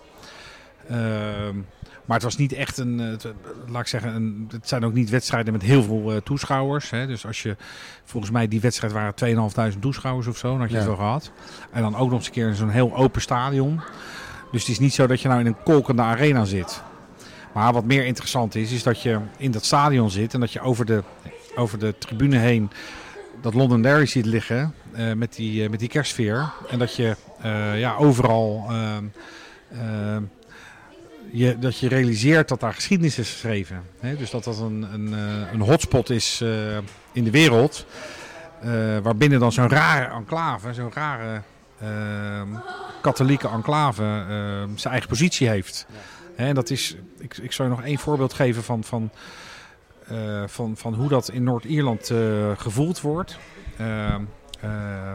Ehm, 0.88 1.56
maar 2.04 2.16
het 2.16 2.22
was 2.22 2.36
niet 2.36 2.52
echt 2.52 2.78
een, 2.78 2.98
het, 2.98 3.26
laat 3.68 3.80
ik 3.80 3.86
zeggen, 3.86 4.14
een, 4.14 4.48
het 4.52 4.68
zijn 4.68 4.84
ook 4.84 4.92
niet 4.92 5.10
wedstrijden 5.10 5.52
met 5.52 5.62
heel 5.62 5.82
veel 5.82 6.12
uh, 6.12 6.16
toeschouwers. 6.16 6.90
Hè. 6.90 7.06
Dus 7.06 7.26
als 7.26 7.42
je, 7.42 7.56
volgens 8.04 8.32
mij 8.32 8.48
die 8.48 8.60
wedstrijd 8.60 8.92
waren 8.92 9.14
2.500 9.74 9.78
toeschouwers 9.78 10.26
of 10.26 10.36
zo, 10.36 10.50
dan 10.50 10.60
had 10.60 10.70
je 10.70 10.76
het 10.76 10.86
wel 10.86 10.96
gehad. 10.96 11.30
En 11.72 11.82
dan 11.82 11.96
ook 11.96 12.08
nog 12.08 12.18
eens 12.18 12.26
een 12.26 12.32
keer 12.32 12.48
in 12.48 12.54
zo'n 12.54 12.68
heel 12.68 12.96
open 12.96 13.20
stadion. 13.20 13.80
Dus 14.52 14.60
het 14.60 14.70
is 14.70 14.78
niet 14.78 14.94
zo 14.94 15.06
dat 15.06 15.20
je 15.20 15.28
nou 15.28 15.40
in 15.40 15.46
een 15.46 15.62
kolkende 15.64 16.02
arena 16.02 16.44
zit. 16.44 16.82
Maar 17.52 17.72
wat 17.72 17.84
meer 17.84 18.04
interessant 18.04 18.54
is, 18.54 18.72
is 18.72 18.82
dat 18.82 19.02
je 19.02 19.18
in 19.36 19.50
dat 19.50 19.64
stadion 19.64 20.10
zit 20.10 20.34
en 20.34 20.40
dat 20.40 20.52
je 20.52 20.60
over 20.60 20.84
de, 20.84 21.02
over 21.54 21.78
de 21.78 21.94
tribune 21.98 22.36
heen 22.36 22.70
dat 23.40 23.54
Londonderry 23.54 24.06
ziet 24.06 24.26
liggen 24.26 24.74
uh, 24.96 25.12
met, 25.12 25.34
die, 25.34 25.62
uh, 25.62 25.70
met 25.70 25.78
die 25.78 25.88
kerstsfeer. 25.88 26.52
En 26.68 26.78
dat 26.78 26.94
je 26.94 27.16
ja, 27.76 27.96
overal 27.96 28.64
ehm, 28.68 29.04
ehm, 29.72 30.22
je, 31.34 31.58
dat 31.58 31.78
je 31.78 31.88
realiseert 31.88 32.48
dat 32.48 32.60
daar 32.60 32.74
geschiedenis 32.74 33.18
is 33.18 33.30
geschreven. 33.30 33.82
Hè? 34.00 34.16
Dus 34.16 34.30
dat 34.30 34.44
dat 34.44 34.58
een, 34.58 34.86
een, 34.92 35.14
eh, 35.14 35.52
een 35.52 35.60
hotspot 35.60 36.10
is 36.10 36.40
uh, 36.42 36.76
in 37.12 37.24
de 37.24 37.30
wereld. 37.30 37.86
Uh, 38.64 38.98
waarbinnen 38.98 39.40
dan 39.40 39.52
zo'n 39.52 39.68
rare 39.68 40.14
enclave, 40.14 40.74
zo'n 40.74 40.92
rare 40.92 41.42
katholieke 43.02 43.48
enclave 43.48 44.02
zijn 44.74 44.92
eigen 44.92 45.08
positie 45.08 45.48
heeft. 45.48 45.86
Ja. 45.88 46.44
En 46.44 46.54
dat 46.54 46.70
is, 46.70 46.96
ik, 47.18 47.36
ik 47.36 47.52
zou 47.52 47.68
je 47.68 47.74
nog 47.74 47.84
één 47.84 47.98
voorbeeld 47.98 48.32
geven 48.32 48.62
van, 48.62 48.84
van, 48.84 49.10
van, 50.46 50.76
van 50.76 50.94
hoe 50.94 51.08
dat 51.08 51.30
in 51.30 51.42
Noord-Ierland 51.42 52.12
gevoeld 52.56 53.00
wordt. 53.00 53.38
Ehm, 53.76 54.22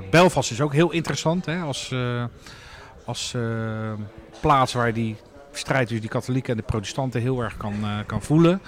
Belfast 0.09 0.51
is 0.51 0.61
ook 0.61 0.73
heel 0.73 0.91
interessant 0.91 1.45
hè, 1.45 1.61
als, 1.61 1.95
als 3.05 3.35
plaats 4.41 4.73
waar 4.73 4.93
die 4.93 5.15
strijd 5.51 5.87
tussen 5.87 6.01
die 6.01 6.09
katholieken 6.09 6.51
en 6.51 6.57
de 6.57 6.63
protestanten 6.63 7.21
heel 7.21 7.41
erg 7.41 7.57
kan, 7.57 7.73
uh, 7.81 7.97
kan 8.05 8.21
voelen. 8.21 8.61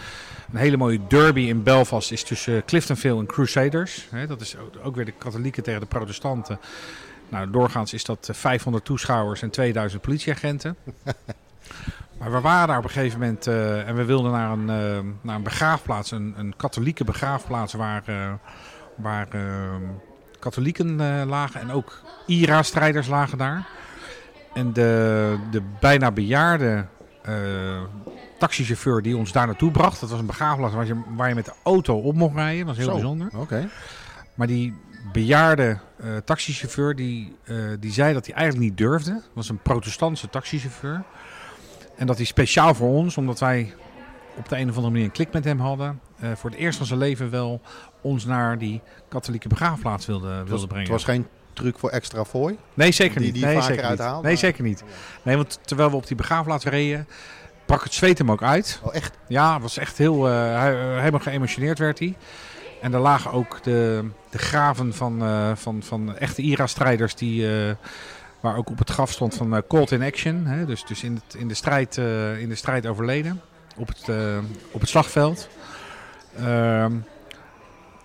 Een 0.51 0.59
hele 0.59 0.77
mooie 0.77 1.00
derby 1.07 1.41
in 1.41 1.63
Belfast 1.63 2.11
is 2.11 2.23
tussen 2.23 2.65
Cliftonville 2.65 3.19
en 3.19 3.25
Crusaders. 3.25 4.07
dat 4.27 4.41
is 4.41 4.55
ook 4.83 4.95
weer 4.95 5.05
de 5.05 5.13
katholieken 5.17 5.63
tegen 5.63 5.79
de 5.79 5.85
protestanten. 5.85 6.59
Nou, 7.29 7.51
doorgaans 7.51 7.93
is 7.93 8.03
dat 8.03 8.29
500 8.31 8.85
toeschouwers 8.85 9.41
en 9.41 9.50
2000 9.50 10.01
politieagenten. 10.01 10.75
Maar 12.21 12.31
we 12.31 12.41
waren 12.41 12.67
daar 12.67 12.77
op 12.77 12.83
een 12.83 12.89
gegeven 12.89 13.19
moment 13.19 13.47
uh, 13.47 13.87
en 13.87 13.96
we 13.96 14.05
wilden 14.05 14.31
naar 14.31 14.51
een, 14.51 14.61
uh, 14.61 15.11
naar 15.22 15.35
een 15.35 15.44
begraafplaats, 15.44 16.11
een, 16.11 16.33
een 16.37 16.53
katholieke 16.57 17.03
begraafplaats 17.03 17.74
waar, 17.74 18.03
uh, 18.09 18.33
waar 18.96 19.27
katholieken 20.39 20.96
lagen 21.25 21.61
en 21.61 21.72
ook 21.72 22.01
IRA-strijders 22.25 23.07
lagen 23.07 23.37
daar. 23.37 23.67
En 24.53 24.74
de, 24.74 25.37
de 25.51 25.61
bijna 25.79 26.11
bejaarde 26.11 26.85
uh, 27.29 27.81
taxichauffeur 28.40 29.01
die 29.01 29.18
ons 29.18 29.31
daar 29.31 29.46
naartoe 29.46 29.72
bracht. 29.72 30.00
Dat 30.00 30.09
was 30.09 30.20
een 30.20 30.25
begraafplaats 30.25 30.74
waar 30.74 30.85
je, 30.85 31.01
waar 31.16 31.29
je 31.29 31.35
met 31.35 31.46
de 31.46 31.53
auto 31.64 31.98
op 31.98 32.16
mocht 32.16 32.35
rijden. 32.35 32.66
Dat 32.66 32.75
was 32.75 32.85
heel 32.85 32.94
bijzonder. 32.94 33.29
Oké. 33.35 33.70
Maar 34.33 34.48
die 34.48 34.74
bejaarde 35.11 35.77
uh, 36.03 36.18
taxichauffeur 36.18 36.96
die, 36.96 37.35
uh, 37.44 37.57
die 37.79 37.92
zei 37.92 38.14
dat 38.14 38.25
hij 38.25 38.35
eigenlijk 38.35 38.70
niet 38.70 38.77
durfde. 38.77 39.14
Dat 39.14 39.24
was 39.33 39.50
een 39.50 39.61
protestantse 39.61 40.29
taxichauffeur. 40.29 41.03
En 41.96 42.07
dat 42.07 42.18
hij 42.18 42.25
speciaal 42.25 42.74
voor 42.74 42.90
ons, 42.90 43.18
omdat 43.18 43.40
wij 43.40 43.74
op 44.35 44.50
de 44.50 44.57
een 44.57 44.70
of 44.70 44.75
andere 44.75 44.92
manier 44.92 45.05
een 45.05 45.11
klik 45.11 45.33
met 45.33 45.44
hem 45.44 45.59
hadden, 45.59 46.00
voor 46.35 46.50
het 46.50 46.59
eerst 46.59 46.77
van 46.77 46.87
zijn 46.87 47.00
leven 47.00 47.29
wel 47.29 47.61
ons 48.01 48.25
naar 48.25 48.57
die 48.57 48.81
katholieke 49.09 49.48
begraafplaats 49.48 50.05
wilde, 50.05 50.44
wilde 50.46 50.68
brengen. 50.68 50.92
Het 50.92 50.92
was 50.92 51.03
geen 51.03 51.27
truc 51.53 51.79
voor 51.79 51.90
extra 51.90 52.25
fooi? 52.25 52.57
Nee, 52.74 52.92
zeker 52.92 53.22
niet. 53.22 53.33
Die, 53.33 53.46
nee, 53.46 53.61
vaker 53.61 53.83
uithaalt? 53.83 54.24
Nee, 54.24 54.35
zeker 54.35 54.64
niet. 54.64 54.83
Nee, 55.22 55.35
want 55.35 55.59
terwijl 55.66 55.90
we 55.90 55.96
op 55.96 56.07
die 56.07 56.16
begraafplaats 56.18 56.66
reden, 56.66 57.07
brak 57.66 57.83
het 57.83 57.94
zweet 57.94 58.18
hem 58.18 58.31
ook 58.31 58.44
uit. 58.44 58.79
Oh, 58.83 58.96
echt? 58.96 59.18
Ja, 59.27 59.59
was 59.59 59.77
echt 59.77 59.98
heel, 59.98 60.29
uh, 60.29 60.64
helemaal 61.00 61.20
geëmotioneerd 61.20 61.79
werd 61.79 62.00
hij. 62.00 62.16
En 62.81 62.94
er 62.94 63.00
lagen 63.00 63.31
ook 63.31 63.64
de, 63.64 64.05
de 64.29 64.37
graven 64.37 64.94
van, 64.94 65.24
uh, 65.24 65.51
van, 65.55 65.83
van 65.83 66.18
echte 66.18 66.42
IRA-strijders 66.42 67.16
die... 67.16 67.66
Uh, 67.68 67.74
waar 68.40 68.57
ook 68.57 68.70
op 68.70 68.77
het 68.77 68.90
graf 68.90 69.11
stond 69.11 69.35
van 69.35 69.64
Cold 69.68 69.92
in 69.92 70.01
Action. 70.01 70.46
Hè, 70.46 70.66
dus 70.66 70.85
dus 70.85 71.03
in, 71.03 71.22
het, 71.25 71.35
in, 71.35 71.48
de 71.48 71.53
strijd, 71.53 71.98
in 72.37 72.50
de 72.50 72.55
strijd 72.55 72.85
overleden. 72.87 73.42
Op 73.75 73.87
het, 73.87 74.16
op 74.72 74.81
het 74.81 74.90
slagveld. 74.90 75.50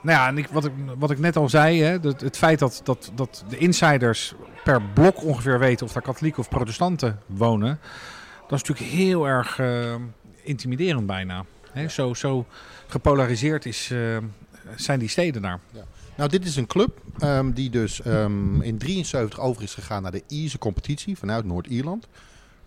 Ehm, 0.06 0.16
nou 0.16 0.18
ja, 0.18 0.28
en 0.28 0.38
ik, 0.38 0.48
wat, 0.48 0.64
ik, 0.64 0.72
wat 0.98 1.10
ik 1.10 1.18
net 1.18 1.36
al 1.36 1.48
zei, 1.48 1.82
hè, 1.82 1.98
het, 1.98 2.20
het 2.20 2.36
feit 2.36 2.58
dat, 2.58 2.80
dat, 2.84 3.10
dat 3.14 3.44
de 3.48 3.58
insiders 3.58 4.34
per 4.64 4.82
blok 4.82 5.24
ongeveer 5.24 5.58
weten 5.58 5.86
of 5.86 5.92
daar 5.92 6.02
katholieken 6.02 6.40
of 6.40 6.48
protestanten 6.48 7.18
wonen, 7.26 7.78
dat 8.48 8.60
is 8.60 8.68
natuurlijk 8.68 8.96
heel 8.96 9.26
erg 9.26 9.58
uh, 9.58 9.94
intimiderend 10.42 11.06
bijna. 11.06 11.44
Hè, 11.72 11.88
zo, 11.88 12.14
zo 12.14 12.46
gepolariseerd 12.86 13.66
is, 13.66 13.90
uh, 13.92 14.16
zijn 14.76 14.98
die 14.98 15.08
steden 15.08 15.42
daar. 15.42 15.60
Ja. 15.72 15.84
Nou, 16.16 16.30
dit 16.30 16.44
is 16.44 16.56
een 16.56 16.66
club 16.66 17.00
um, 17.22 17.52
die 17.52 17.70
dus 17.70 18.04
um, 18.06 18.62
in 18.62 18.78
73 18.78 19.40
over 19.40 19.62
is 19.62 19.74
gegaan 19.74 20.02
naar 20.02 20.12
de 20.12 20.22
Ierse 20.26 20.58
competitie 20.58 21.18
vanuit 21.18 21.44
Noord-Ierland. 21.44 22.08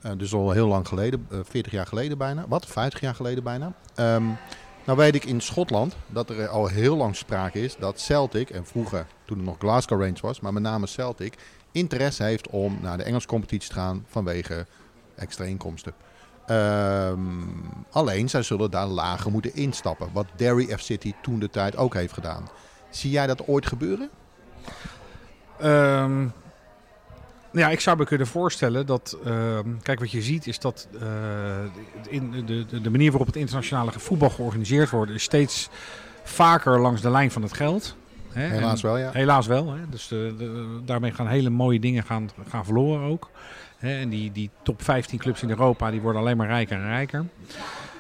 Uh, 0.06 0.12
dus 0.18 0.34
al 0.34 0.52
heel 0.52 0.68
lang 0.68 0.88
geleden, 0.88 1.28
40 1.44 1.72
jaar 1.72 1.86
geleden 1.86 2.18
bijna. 2.18 2.46
Wat? 2.48 2.66
50 2.66 3.00
jaar 3.00 3.16
geleden 3.16 3.44
bijna. 3.44 3.74
Um, 3.96 4.38
nou 4.86 4.98
weet 4.98 5.16
ik 5.16 5.26
in 5.26 5.42
Schotland 5.42 5.96
dat 6.08 6.30
er 6.30 6.48
al 6.48 6.68
heel 6.68 6.96
lang 6.96 7.16
sprake 7.16 7.62
is 7.62 7.76
dat 7.76 8.00
Celtic, 8.00 8.50
en 8.50 8.66
vroeger 8.66 9.06
toen 9.26 9.38
het 9.38 9.46
nog 9.46 9.58
Glasgow 9.60 10.02
Rangers 10.02 10.22
was, 10.22 10.40
maar 10.40 10.54
met 10.54 10.64
name 10.64 10.88
Celtic, 10.88 11.34
interesse 11.72 12.24
heeft 12.24 12.50
om 12.50 12.78
naar 12.82 12.98
de 12.98 13.04
Engelse 13.04 13.28
competitie 13.28 13.70
te 13.70 13.76
gaan 13.76 14.06
vanwege 14.08 14.66
extra 15.16 15.44
inkomsten. 15.44 15.94
Um, 16.50 17.86
alleen, 17.92 18.30
zij 18.30 18.44
zullen 18.44 18.72
daar 18.72 18.88
lager 18.88 19.32
moeten 19.32 19.56
instappen. 19.56 20.10
Wat 20.14 20.26
Derry 20.36 20.78
F 20.78 20.82
City 20.82 21.14
toen 21.22 21.40
de 21.40 21.50
tijd 21.50 21.76
ook 21.76 21.94
heeft 21.94 22.14
gedaan. 22.14 22.50
Zie 22.90 23.12
jij 23.12 23.28
dat 23.28 23.48
ooit 23.48 23.68
gebeuren? 23.68 24.10
Um, 25.64 26.34
ja, 27.52 27.70
ik 27.70 27.80
zou 27.80 27.98
me 27.98 28.06
kunnen 28.06 28.28
voorstellen 28.28 28.86
dat. 28.86 29.18
Uh, 29.28 29.60
kijk, 29.82 30.00
wat 30.00 30.12
je 30.12 30.22
ziet 30.22 30.48
is 30.48 30.60
dat 30.60 30.88
uh, 30.94 31.02
in 32.08 32.32
de, 32.32 32.66
de, 32.66 32.82
de, 32.82 32.90
manier 32.90 33.10
waarop 33.10 33.28
het 33.28 33.36
internationale 33.36 33.92
voetbal 33.92 34.30
georganiseerd 34.30 34.90
wordt, 34.90 35.12
is 35.12 35.24
steeds 35.24 35.70
vaker 36.24 36.80
langs 36.80 37.02
de 37.02 37.10
lijn 37.10 37.32
van 37.32 37.42
het 37.42 37.54
geld. 37.54 37.96
Hè? 38.30 38.48
Helaas 38.48 38.82
wel, 38.82 38.98
ja. 38.98 39.10
Helaas 39.14 39.48
wel. 39.48 39.74
Hè? 39.74 39.90
Dus 39.90 40.08
de, 40.08 40.34
de, 40.38 40.80
daarmee 40.86 41.12
gaan 41.12 41.28
hele 41.28 41.50
mooie 41.50 41.80
dingen 41.80 42.04
gaan, 42.04 42.30
gaan 42.50 42.66
verloren 42.66 43.10
ook. 43.10 43.30
Hè? 43.78 44.00
En 44.00 44.10
die, 44.10 44.32
die 44.32 44.50
top 44.64 44.84
15 44.84 45.20
clubs 45.20 45.42
in 45.42 45.50
Europa 45.50 45.92
die 45.92 46.02
worden 46.02 46.22
alleen 46.22 46.38
maar 46.38 46.48
rijker 46.48 46.78
en 46.78 46.88
rijker. 46.88 47.26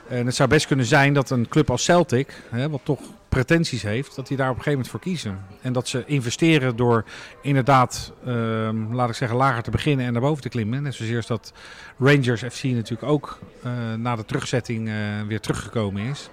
En 0.07 0.25
het 0.25 0.35
zou 0.35 0.49
best 0.49 0.67
kunnen 0.67 0.85
zijn 0.85 1.13
dat 1.13 1.29
een 1.29 1.47
club 1.47 1.69
als 1.69 1.83
Celtic, 1.83 2.43
hè, 2.49 2.69
wat 2.69 2.81
toch 2.83 2.99
pretenties 3.29 3.81
heeft, 3.81 4.15
dat 4.15 4.27
die 4.27 4.37
daar 4.37 4.49
op 4.49 4.57
een 4.57 4.63
gegeven 4.63 4.85
moment 4.85 5.03
voor 5.03 5.11
kiezen. 5.11 5.39
En 5.61 5.73
dat 5.73 5.87
ze 5.87 6.03
investeren 6.05 6.75
door 6.75 7.05
inderdaad, 7.41 8.11
uh, 8.27 8.69
laat 8.91 9.09
ik 9.09 9.15
zeggen, 9.15 9.37
lager 9.37 9.63
te 9.63 9.71
beginnen 9.71 10.05
en 10.05 10.13
naar 10.13 10.21
boven 10.21 10.41
te 10.41 10.49
klimmen. 10.49 10.83
Net 10.83 10.95
zozeer 10.95 11.17
als 11.17 11.27
dat 11.27 11.53
Rangers 11.97 12.41
FC 12.41 12.63
natuurlijk 12.63 13.11
ook 13.11 13.39
uh, 13.65 13.71
na 13.97 14.15
de 14.15 14.25
terugzetting 14.25 14.87
uh, 14.87 14.95
weer 15.27 15.39
teruggekomen 15.39 16.01
is. 16.01 16.29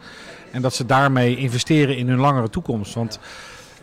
En 0.51 0.63
dat 0.63 0.75
ze 0.75 0.87
daarmee 0.87 1.37
investeren 1.37 1.97
in 1.97 2.09
hun 2.09 2.19
langere 2.19 2.51
toekomst. 2.51 2.95
Want 2.95 3.19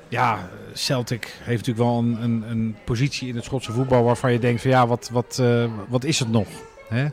ja, 0.07 0.49
Celtic 0.73 1.23
heeft 1.39 1.65
natuurlijk 1.65 1.89
wel 1.89 1.97
een, 1.97 2.23
een, 2.23 2.43
een 2.49 2.75
positie 2.85 3.27
in 3.27 3.35
het 3.35 3.43
Schotse 3.43 3.71
voetbal 3.71 4.03
waarvan 4.03 4.31
je 4.31 4.39
denkt 4.39 4.61
van 4.61 4.71
ja, 4.71 4.87
wat, 4.87 5.09
wat, 5.11 5.37
uh, 5.41 5.65
wat 5.87 6.03
is 6.03 6.19
het 6.19 6.31
nog? 6.31 6.47
Hè? 6.87 7.07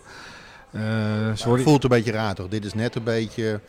het 0.70 1.62
voelt 1.62 1.82
een 1.82 1.88
beetje 1.88 2.12
raar 2.12 2.34
toch? 2.34 2.48
Dit 2.48 2.64
is 2.64 2.74
net 2.74 2.94
een 2.94 3.02
beetje 3.02 3.60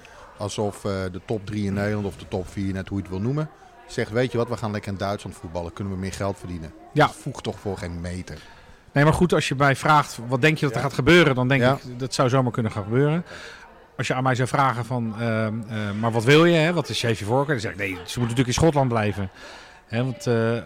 alsof 0.41 0.83
uh, 0.83 0.91
de 1.11 1.21
top 1.25 1.45
3 1.45 1.65
in 1.65 1.73
Nederland 1.73 2.05
of 2.05 2.17
de 2.17 2.27
top 2.27 2.47
4, 2.49 2.73
net 2.73 2.87
hoe 2.87 2.97
je 2.97 3.03
het 3.03 3.11
wil 3.11 3.21
noemen, 3.21 3.49
zegt: 3.87 4.11
Weet 4.11 4.31
je 4.31 4.37
wat, 4.37 4.49
we 4.49 4.57
gaan 4.57 4.71
lekker 4.71 4.91
in 4.91 4.97
Duitsland 4.97 5.37
voetballen, 5.37 5.73
kunnen 5.73 5.93
we 5.93 5.99
meer 5.99 6.13
geld 6.13 6.37
verdienen. 6.37 6.73
Ja. 6.93 7.05
Dat 7.05 7.15
voegt 7.15 7.43
toch 7.43 7.59
voor 7.59 7.77
geen 7.77 8.01
meter. 8.01 8.37
Nee, 8.93 9.03
maar 9.03 9.13
goed, 9.13 9.33
als 9.33 9.47
je 9.47 9.55
mij 9.55 9.75
vraagt 9.75 10.19
wat 10.27 10.41
denk 10.41 10.57
je 10.57 10.65
dat 10.65 10.75
er 10.75 10.81
gaat 10.81 10.93
gebeuren, 10.93 11.35
dan 11.35 11.47
denk 11.47 11.63
ik 11.63 11.99
dat 11.99 12.13
zou 12.13 12.29
zomaar 12.29 12.51
kunnen 12.51 12.71
gaan 12.71 12.83
gebeuren. 12.83 13.25
Als 13.97 14.07
je 14.07 14.13
aan 14.13 14.23
mij 14.23 14.35
zou 14.35 14.47
vragen 14.47 14.85
van, 14.85 15.15
uh, 15.19 15.25
uh, 15.25 15.49
maar 15.99 16.11
wat 16.11 16.23
wil 16.23 16.45
je, 16.45 16.55
hè? 16.55 16.73
wat 16.73 16.89
is 16.89 17.01
je 17.01 17.15
voorkeur? 17.15 17.53
Dan 17.53 17.59
zeg 17.59 17.71
ik, 17.71 17.77
nee, 17.77 17.89
ze 17.89 17.95
moeten 17.95 18.19
natuurlijk 18.21 18.47
in 18.47 18.53
Schotland 18.53 18.87
blijven. 18.89 19.29
Want 19.91 20.27
eh, 20.27 20.57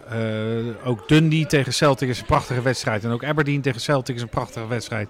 eh, 0.68 0.74
ook 0.84 1.08
Dundee 1.08 1.46
tegen 1.46 1.72
Celtic 1.72 2.08
is 2.08 2.18
een 2.20 2.26
prachtige 2.26 2.62
wedstrijd. 2.62 3.04
En 3.04 3.10
ook 3.10 3.24
Aberdeen 3.24 3.60
tegen 3.60 3.80
Celtic 3.80 4.14
is 4.16 4.22
een 4.22 4.28
prachtige 4.28 4.66
wedstrijd. 4.66 5.08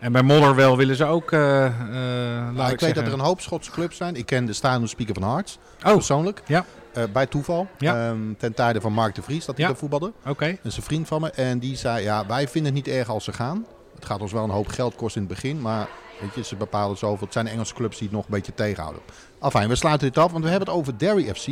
En 0.00 0.12
bij 0.12 0.22
Motherwell 0.22 0.74
willen 0.76 0.96
ze 0.96 1.04
ook, 1.04 1.32
eh, 1.32 1.40
Nou, 1.40 2.66
ik, 2.66 2.70
ik 2.72 2.80
weet 2.80 2.94
dat 2.94 3.06
er 3.06 3.12
een 3.12 3.20
hoop 3.20 3.40
Schotse 3.40 3.70
clubs 3.70 3.96
zijn. 3.96 4.16
Ik 4.16 4.26
ken 4.26 4.44
de 4.46 4.52
Stadion 4.52 4.88
Speaker 4.88 5.14
van 5.14 5.22
Hearts 5.22 5.58
Oh, 5.86 5.92
persoonlijk. 5.92 6.42
ja. 6.46 6.64
Bij 7.12 7.26
toeval. 7.26 7.68
Ja. 7.78 8.08
Ehm, 8.08 8.18
ten 8.38 8.54
tijde 8.54 8.80
van 8.80 8.92
Mark 8.92 9.14
de 9.14 9.22
Vries, 9.22 9.44
dat 9.44 9.54
hij 9.56 9.64
Ja. 9.64 9.70
daar 9.70 9.80
voetbalde. 9.80 10.12
oké. 10.26 10.46
Dat 10.46 10.58
is 10.72 10.76
een 10.76 10.82
vriend 10.82 11.08
van 11.08 11.20
me. 11.20 11.30
En 11.30 11.58
die 11.58 11.76
zei, 11.76 12.02
ja, 12.02 12.26
wij 12.26 12.48
vinden 12.48 12.74
het 12.74 12.84
niet 12.86 12.94
erg 12.94 13.08
als 13.08 13.24
ze 13.24 13.32
gaan. 13.32 13.64
Het 13.94 14.04
gaat 14.04 14.20
ons 14.20 14.32
wel 14.32 14.44
een 14.44 14.50
hoop 14.50 14.68
geld 14.68 14.96
kosten 14.96 15.22
in 15.22 15.26
het 15.28 15.40
begin. 15.40 15.60
Maar 15.60 15.88
weet 16.20 16.34
je, 16.34 16.44
ze 16.44 16.56
bepalen 16.56 16.96
zoveel. 16.98 17.24
Het 17.24 17.32
zijn 17.32 17.44
de 17.44 17.50
Engelse 17.50 17.74
clubs 17.74 17.96
die 17.98 18.06
het 18.06 18.16
nog 18.16 18.24
een 18.24 18.30
beetje 18.34 18.54
tegenhouden. 18.54 19.02
Afijn, 19.38 19.68
we 19.68 19.74
sluiten 19.74 20.06
dit 20.08 20.18
af, 20.18 20.30
want 20.32 20.44
we 20.44 20.50
hebben 20.50 20.68
het 20.68 20.76
over 20.76 20.98
Derry 20.98 21.34
FC. 21.34 21.46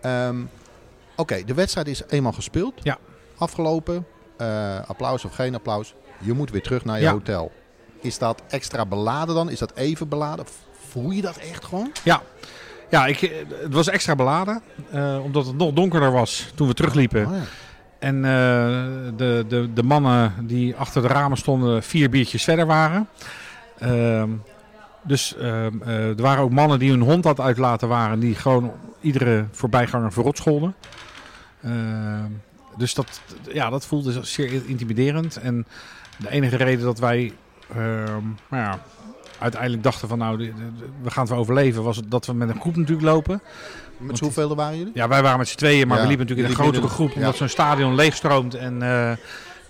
Ehm, 0.00 0.36
Oké, 1.22 1.42
de 1.44 1.54
wedstrijd 1.54 1.86
is 1.88 2.02
eenmaal 2.08 2.32
gespeeld. 2.32 2.74
Ja. 2.82 2.98
Afgelopen. 3.38 4.06
Eh, 4.36 4.78
applaus 4.86 5.24
of 5.24 5.34
geen 5.34 5.54
applaus. 5.54 5.94
Je 6.18 6.32
moet 6.32 6.50
weer 6.50 6.62
terug 6.62 6.84
naar 6.84 6.96
je 6.96 7.02
Ja. 7.02 7.12
hotel. 7.12 7.52
Is 8.00 8.18
dat 8.18 8.42
extra 8.48 8.86
beladen 8.86 9.34
dan? 9.34 9.50
Is 9.50 9.58
dat 9.58 9.72
even 9.74 10.08
beladen? 10.08 10.44
Voel 10.88 11.10
je 11.10 11.22
dat 11.22 11.36
echt 11.36 11.64
gewoon? 11.64 11.92
Ja, 12.04 12.22
ja 12.90 13.06
ik, 13.06 13.22
eh, 13.22 13.30
het 13.62 13.74
was 13.74 13.88
extra 13.88 14.14
beladen. 14.14 14.62
eh, 14.90 15.18
omdat 15.24 15.46
het 15.46 15.56
nog 15.56 15.72
donkerder 15.72 16.12
was 16.12 16.52
toen 16.54 16.68
we 16.68 16.74
terugliepen. 16.74 17.26
Oh 17.26 17.32
ja. 17.36 17.42
En 17.98 18.22
de, 19.16 19.44
de, 19.48 19.72
de 19.74 19.82
mannen 19.82 20.34
die 20.46 20.76
achter 20.76 21.02
de 21.02 21.08
ramen 21.08 21.36
stonden 21.38 21.82
vier 21.82 22.10
biertjes 22.10 22.44
verder 22.44 22.66
waren. 22.66 23.08
Ehm, 23.78 24.30
dus 25.02 25.36
ehm, 25.36 25.82
eh, 25.82 26.08
er 26.08 26.22
waren 26.22 26.42
ook 26.42 26.50
mannen 26.50 26.78
die 26.78 26.90
hun 26.90 27.00
hond 27.00 27.24
had 27.24 27.40
uitlaten 27.40 27.88
waren. 27.88 28.20
Die 28.20 28.34
gewoon 28.34 28.72
iedere 29.00 29.46
voorbijganger 29.50 30.12
verrot 30.12 30.36
scholden. 30.36 30.74
Ehm, 31.62 32.30
dus 32.76 32.94
dat, 32.94 33.20
ja, 33.52 33.70
dat 33.70 33.86
voelde 33.86 34.24
zeer 34.24 34.62
intimiderend. 34.66 35.36
En 35.36 35.66
de 36.18 36.30
enige 36.30 36.56
reden 36.56 36.84
dat 36.84 36.98
wij 36.98 37.32
ehm, 37.70 38.22
nou 38.48 38.62
ja, 38.62 38.78
uiteindelijk 39.38 39.82
dachten 39.82 40.08
van 40.08 40.18
nou, 40.18 40.36
we 41.02 41.10
gaan 41.10 41.22
het 41.22 41.30
wel 41.32 41.38
overleven. 41.40 41.82
Was 41.82 42.00
dat 42.08 42.26
we 42.26 42.32
met 42.32 42.48
een 42.48 42.60
groep 42.60 42.76
natuurlijk 42.76 43.06
lopen. 43.06 43.42
Met 43.96 44.20
hoeveel 44.20 44.54
waren 44.54 44.78
jullie? 44.78 44.92
Ja, 44.94 45.08
wij 45.08 45.22
waren 45.22 45.38
met 45.38 45.48
z'n 45.48 45.56
tweeën, 45.56 45.86
maar 45.88 45.96
Ja, 45.96 46.02
we 46.02 46.08
liepen 46.08 46.26
natuurlijk 46.26 46.54
in 46.54 46.64
een 46.64 46.70
grotere 46.70 46.92
groep. 46.94 47.14
Omdat 47.14 47.30
ja. 47.32 47.36
zo'n 47.38 47.48
stadion 47.48 47.94
leegstroomt. 47.94 48.54
En, 48.54 48.82
eh, 48.82 49.12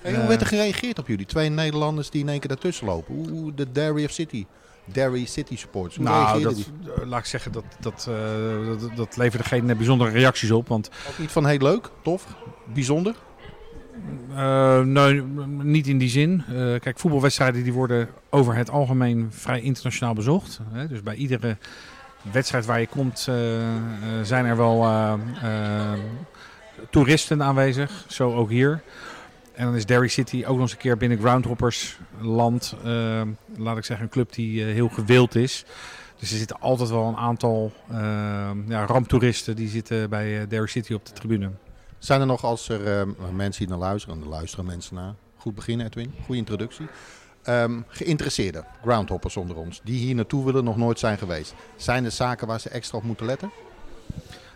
hoe 0.02 0.26
werd 0.26 0.40
er 0.40 0.46
gereageerd 0.46 0.98
op 0.98 1.08
jullie? 1.08 1.26
Twee 1.26 1.48
Nederlanders 1.48 2.10
die 2.10 2.20
in 2.20 2.28
één 2.28 2.38
keer 2.40 2.48
daartussen 2.48 2.86
lopen. 2.86 3.14
Hoe- 3.14 3.28
Hoe 3.30 3.54
de 3.54 3.72
Derry 3.72 4.04
of 4.04 4.10
City, 4.10 4.46
Derry 4.84 5.24
City 5.24 5.56
supporters. 5.56 5.96
Hoe 5.96 6.04
nou, 6.04 6.42
dat, 6.42 6.54
die? 6.54 6.66
eh, 6.96 7.06
laat 7.06 7.18
ik 7.18 7.26
zeggen, 7.26 7.52
dat, 7.52 7.64
dat, 7.80 8.06
eh, 8.08 8.80
dat, 8.80 8.96
dat 8.96 9.16
leverde 9.16 9.44
geen 9.44 9.70
eh, 9.70 9.76
bijzondere 9.76 10.10
reacties 10.10 10.50
op. 10.50 10.68
Want 10.68 10.90
Ook 11.08 11.18
niet 11.18 11.30
van 11.30 11.46
heel 11.46 11.58
leuk, 11.58 11.90
tof, 12.02 12.26
bijzonder. 12.74 13.14
nee, 14.84 15.22
niet 15.62 15.86
in 15.86 15.98
die 15.98 16.08
zin. 16.08 16.44
Kijk, 16.80 16.98
voetbalwedstrijden 16.98 17.62
die 17.62 17.72
worden 17.72 18.08
over 18.30 18.54
het 18.54 18.70
algemeen 18.70 19.28
vrij 19.30 19.60
internationaal 19.60 20.14
bezocht. 20.14 20.60
Hè? 20.72 20.88
Dus 20.88 21.02
bij 21.02 21.14
iedere 21.14 21.56
wedstrijd 22.32 22.66
waar 22.66 22.80
je 22.80 22.86
komt 22.86 23.18
zijn 24.22 24.44
er 24.44 24.56
wel 24.56 24.86
toeristen 26.90 27.42
aanwezig. 27.42 28.04
Zo 28.08 28.34
ook 28.34 28.50
hier. 28.50 28.82
En 29.54 29.64
dan 29.64 29.74
is 29.74 29.86
Derry 29.86 30.08
City 30.08 30.42
ook 30.46 30.52
nog 30.52 30.60
eens 30.60 30.72
een 30.72 30.78
keer 30.78 30.96
binnen 30.96 31.18
Groundhoppers 31.18 31.98
land. 32.20 32.74
eh, 32.84 33.22
laat 33.56 33.76
ik 33.76 33.84
zeggen, 33.84 34.06
een 34.06 34.12
club 34.12 34.32
die 34.32 34.64
eh, 34.64 34.72
heel 34.72 34.88
gewild 34.88 35.34
is. 35.34 35.64
Dus 36.18 36.30
er 36.30 36.36
zitten 36.36 36.60
altijd 36.60 36.88
wel 36.90 37.06
een 37.06 37.16
aantal 37.16 37.72
eh, 37.90 38.50
ja, 38.68 38.86
ramptoeristen 38.86 39.56
die 39.56 39.68
zitten 39.68 40.10
bij 40.10 40.40
eh, 40.40 40.48
Derry 40.48 40.66
City 40.66 40.92
op 40.92 41.06
de 41.06 41.12
tribune. 41.12 41.50
Zijn 41.98 42.20
er 42.20 42.26
nog, 42.26 42.44
als 42.44 42.68
er 42.68 43.00
eh, 43.00 43.06
mensen 43.32 43.60
die 43.60 43.68
naar 43.68 43.78
luisteren, 43.88 44.16
en 44.16 44.22
er 44.22 44.28
luisteren 44.28 44.64
mensen 44.64 44.94
naar. 44.94 45.14
Goed 45.36 45.54
beginnen 45.54 45.86
Edwin, 45.86 46.14
goede 46.24 46.40
introductie. 46.40 46.86
Ehm, 47.42 47.80
geïnteresseerden, 47.88 48.64
groundhoppers 48.82 49.36
onder 49.36 49.56
ons, 49.56 49.80
die 49.84 49.98
hier 49.98 50.14
naartoe 50.14 50.44
willen, 50.44 50.64
nog 50.64 50.76
nooit 50.76 50.98
zijn 50.98 51.18
geweest. 51.18 51.54
Zijn 51.76 52.04
er 52.04 52.10
zaken 52.10 52.46
waar 52.46 52.60
ze 52.60 52.68
extra 52.68 52.98
op 52.98 53.04
moeten 53.04 53.26
letten? 53.26 53.50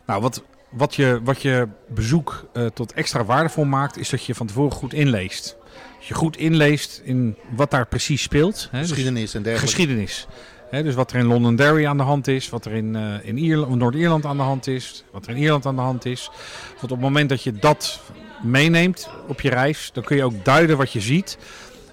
Nou, 0.06 0.20
wat, 0.20 0.42
wat, 0.76 0.94
je, 0.94 1.20
wat 1.24 1.42
je 1.42 1.68
bezoek 1.88 2.48
eh, 2.52 2.66
tot 2.66 2.92
extra 2.92 3.24
waardevol 3.24 3.64
maakt, 3.64 3.98
is 3.98 4.08
dat 4.08 4.24
je 4.24 4.34
van 4.34 4.46
tevoren 4.46 4.72
goed 4.72 4.92
inleest. 4.92 5.56
Dat 5.98 6.06
je 6.06 6.14
goed 6.14 6.36
inleest 6.36 7.00
in 7.04 7.36
wat 7.54 7.70
daar 7.70 7.86
precies 7.86 8.22
speelt. 8.22 8.68
Hè, 8.70 8.80
dus 8.80 8.88
Geschiedenis 8.88 9.34
en 9.34 9.42
dergelijke. 9.42 9.76
geschiedenis. 9.76 10.26
Hè, 10.70 10.82
dus 10.82 10.94
wat 10.94 11.12
er 11.12 11.18
in 11.18 11.26
Londonderry 11.26 11.86
aan 11.86 11.96
de 11.96 12.02
hand 12.02 12.28
is, 12.28 12.48
wat 12.48 12.64
er 12.64 12.72
in, 12.72 12.96
eh, 12.96 13.14
in 13.22 13.38
Ierland, 13.38 13.74
Noord-Ierland 13.74 14.24
aan 14.24 14.36
de 14.36 14.42
hand 14.42 14.66
is, 14.66 15.04
wat 15.12 15.26
er 15.26 15.30
in 15.30 15.42
Ierland 15.42 15.66
aan 15.66 15.76
de 15.76 15.82
hand 15.82 16.04
is. 16.04 16.30
Want 16.68 16.82
op 16.82 16.90
het 16.90 17.00
moment 17.00 17.28
dat 17.28 17.42
je 17.42 17.52
dat 17.52 18.00
meeneemt 18.42 19.08
op 19.28 19.40
je 19.40 19.48
reis, 19.48 19.90
dan 19.92 20.04
kun 20.04 20.16
je 20.16 20.24
ook 20.24 20.44
duiden 20.44 20.76
wat 20.76 20.92
je 20.92 21.00
ziet. 21.00 21.38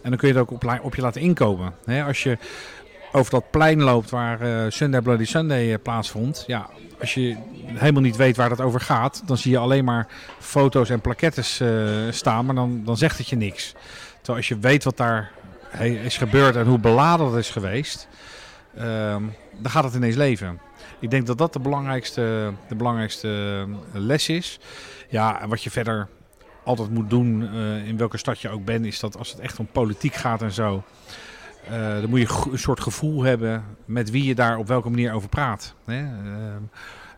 En 0.02 0.10
dan 0.10 0.20
kun 0.20 0.28
je 0.28 0.34
het 0.34 0.44
ook 0.44 0.52
op, 0.52 0.80
op 0.82 0.96
je 0.96 1.02
laten 1.02 1.22
inkomen. 1.22 1.74
Hè, 1.86 2.04
als 2.04 2.24
je 2.24 2.38
over 3.14 3.32
dat 3.32 3.52
plein 3.52 3.82
loopt 3.82 4.10
waar 4.10 4.42
eh, 4.42 4.72
Sunday 4.72 5.02
Bloody 5.02 5.26
Sunday 5.26 5.74
eh, 5.74 5.80
plaatsvond. 5.84 6.44
Ja, 6.48 6.70
als 7.00 7.14
je 7.14 7.36
helemaal 7.66 8.02
niet 8.02 8.16
weet 8.16 8.38
waar 8.38 8.50
dat 8.50 8.62
over 8.62 8.80
gaat, 8.80 9.24
dan 9.26 9.38
zie 9.38 9.52
je 9.52 9.58
alleen 9.58 9.86
maar 9.86 10.08
foto's 10.40 10.90
en 10.90 11.02
plaquettes 11.02 11.60
eh, 11.60 11.70
staan, 12.10 12.46
maar 12.46 12.56
dan, 12.56 12.82
dan 12.86 12.98
zegt 12.98 13.18
het 13.18 13.30
je 13.30 13.36
niks. 13.36 13.74
Terwijl 14.16 14.38
als 14.38 14.48
je 14.48 14.60
weet 14.60 14.84
wat 14.84 14.98
daar 14.98 15.32
is 15.80 16.18
gebeurd 16.18 16.56
en 16.56 16.66
hoe 16.66 16.80
beladen 16.80 17.30
dat 17.30 17.38
is 17.38 17.50
geweest, 17.50 18.08
ehm, 18.78 19.24
dan 19.58 19.72
gaat 19.72 19.84
het 19.84 19.94
ineens 19.94 20.16
leven. 20.16 20.60
Ik 21.00 21.10
denk 21.10 21.28
dat 21.28 21.38
dat 21.38 21.54
de 21.54 21.60
belangrijkste, 21.60 22.54
de 22.68 22.76
belangrijkste 22.76 23.66
les 23.92 24.30
is. 24.30 24.60
Ja, 25.10 25.42
en 25.42 25.50
wat 25.50 25.64
je 25.64 25.70
verder 25.70 26.08
altijd 26.64 26.90
moet 26.90 27.10
doen, 27.10 27.54
in 27.86 27.98
welke 27.98 28.18
stad 28.18 28.42
je 28.42 28.50
ook 28.50 28.66
bent, 28.66 28.86
is 28.86 29.00
dat 29.00 29.18
als 29.18 29.32
het 29.32 29.40
echt 29.40 29.60
om 29.60 29.68
politiek 29.72 30.14
gaat 30.14 30.42
en 30.42 30.52
zo, 30.52 30.84
eh, 31.70 32.02
dan 32.02 32.10
moet 32.10 32.20
je 32.20 32.50
een 32.52 32.60
soort 32.60 32.80
gevoel 32.80 33.24
hebben 33.24 33.64
met 33.86 34.12
wie 34.12 34.24
je 34.24 34.36
daar 34.36 34.58
op 34.58 34.68
welke 34.68 34.90
manier 34.90 35.14
over 35.14 35.30
praat. 35.30 35.74
Hè? 35.86 36.00
Ehm, 36.00 36.62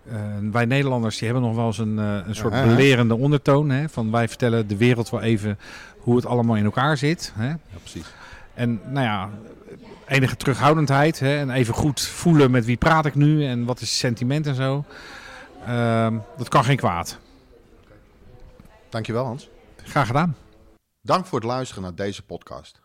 eh, 0.09 0.51
wij 0.51 0.65
Nederlanders 0.65 1.17
die 1.17 1.27
hebben 1.27 1.45
nog 1.45 1.55
wel 1.55 1.65
eens 1.65 1.77
een, 1.77 1.99
eh, 1.99 2.27
een 2.27 2.35
soort 2.35 2.53
Ja, 2.53 2.63
belerende 2.63 3.15
ondertoon. 3.15 3.69
Hè? 3.69 3.89
Van 3.89 4.11
wij 4.11 4.27
vertellen 4.27 4.67
de 4.67 4.77
wereld 4.77 5.09
wel 5.09 5.21
even 5.21 5.59
hoe 5.97 6.15
het 6.15 6.25
allemaal 6.25 6.55
in 6.55 6.65
elkaar 6.65 6.97
zit. 6.97 7.33
Hè? 7.35 7.47
Ja, 7.47 7.57
precies. 7.81 8.13
En 8.53 8.81
nou 8.85 9.05
ja, 9.05 9.29
enige 10.07 10.35
terughoudendheid. 10.35 11.19
Hè? 11.19 11.37
En 11.37 11.49
even 11.49 11.73
goed 11.73 12.01
voelen 12.01 12.51
met 12.51 12.65
wie 12.65 12.77
praat 12.77 13.05
ik 13.05 13.15
nu 13.15 13.45
en 13.45 13.65
wat 13.65 13.81
is 13.81 13.89
het 13.89 13.99
sentiment 13.99 14.47
en 14.47 14.55
zo. 14.55 14.85
Ehm, 15.65 16.17
dat 16.37 16.47
kan 16.47 16.63
geen 16.63 16.77
kwaad. 16.77 17.19
Dankjewel 18.89 19.25
Hans. 19.25 19.49
Graag 19.83 20.07
gedaan. 20.07 20.35
Dank 21.01 21.25
voor 21.25 21.39
het 21.39 21.47
luisteren 21.47 21.83
naar 21.83 21.95
deze 21.95 22.23
podcast. 22.23 22.84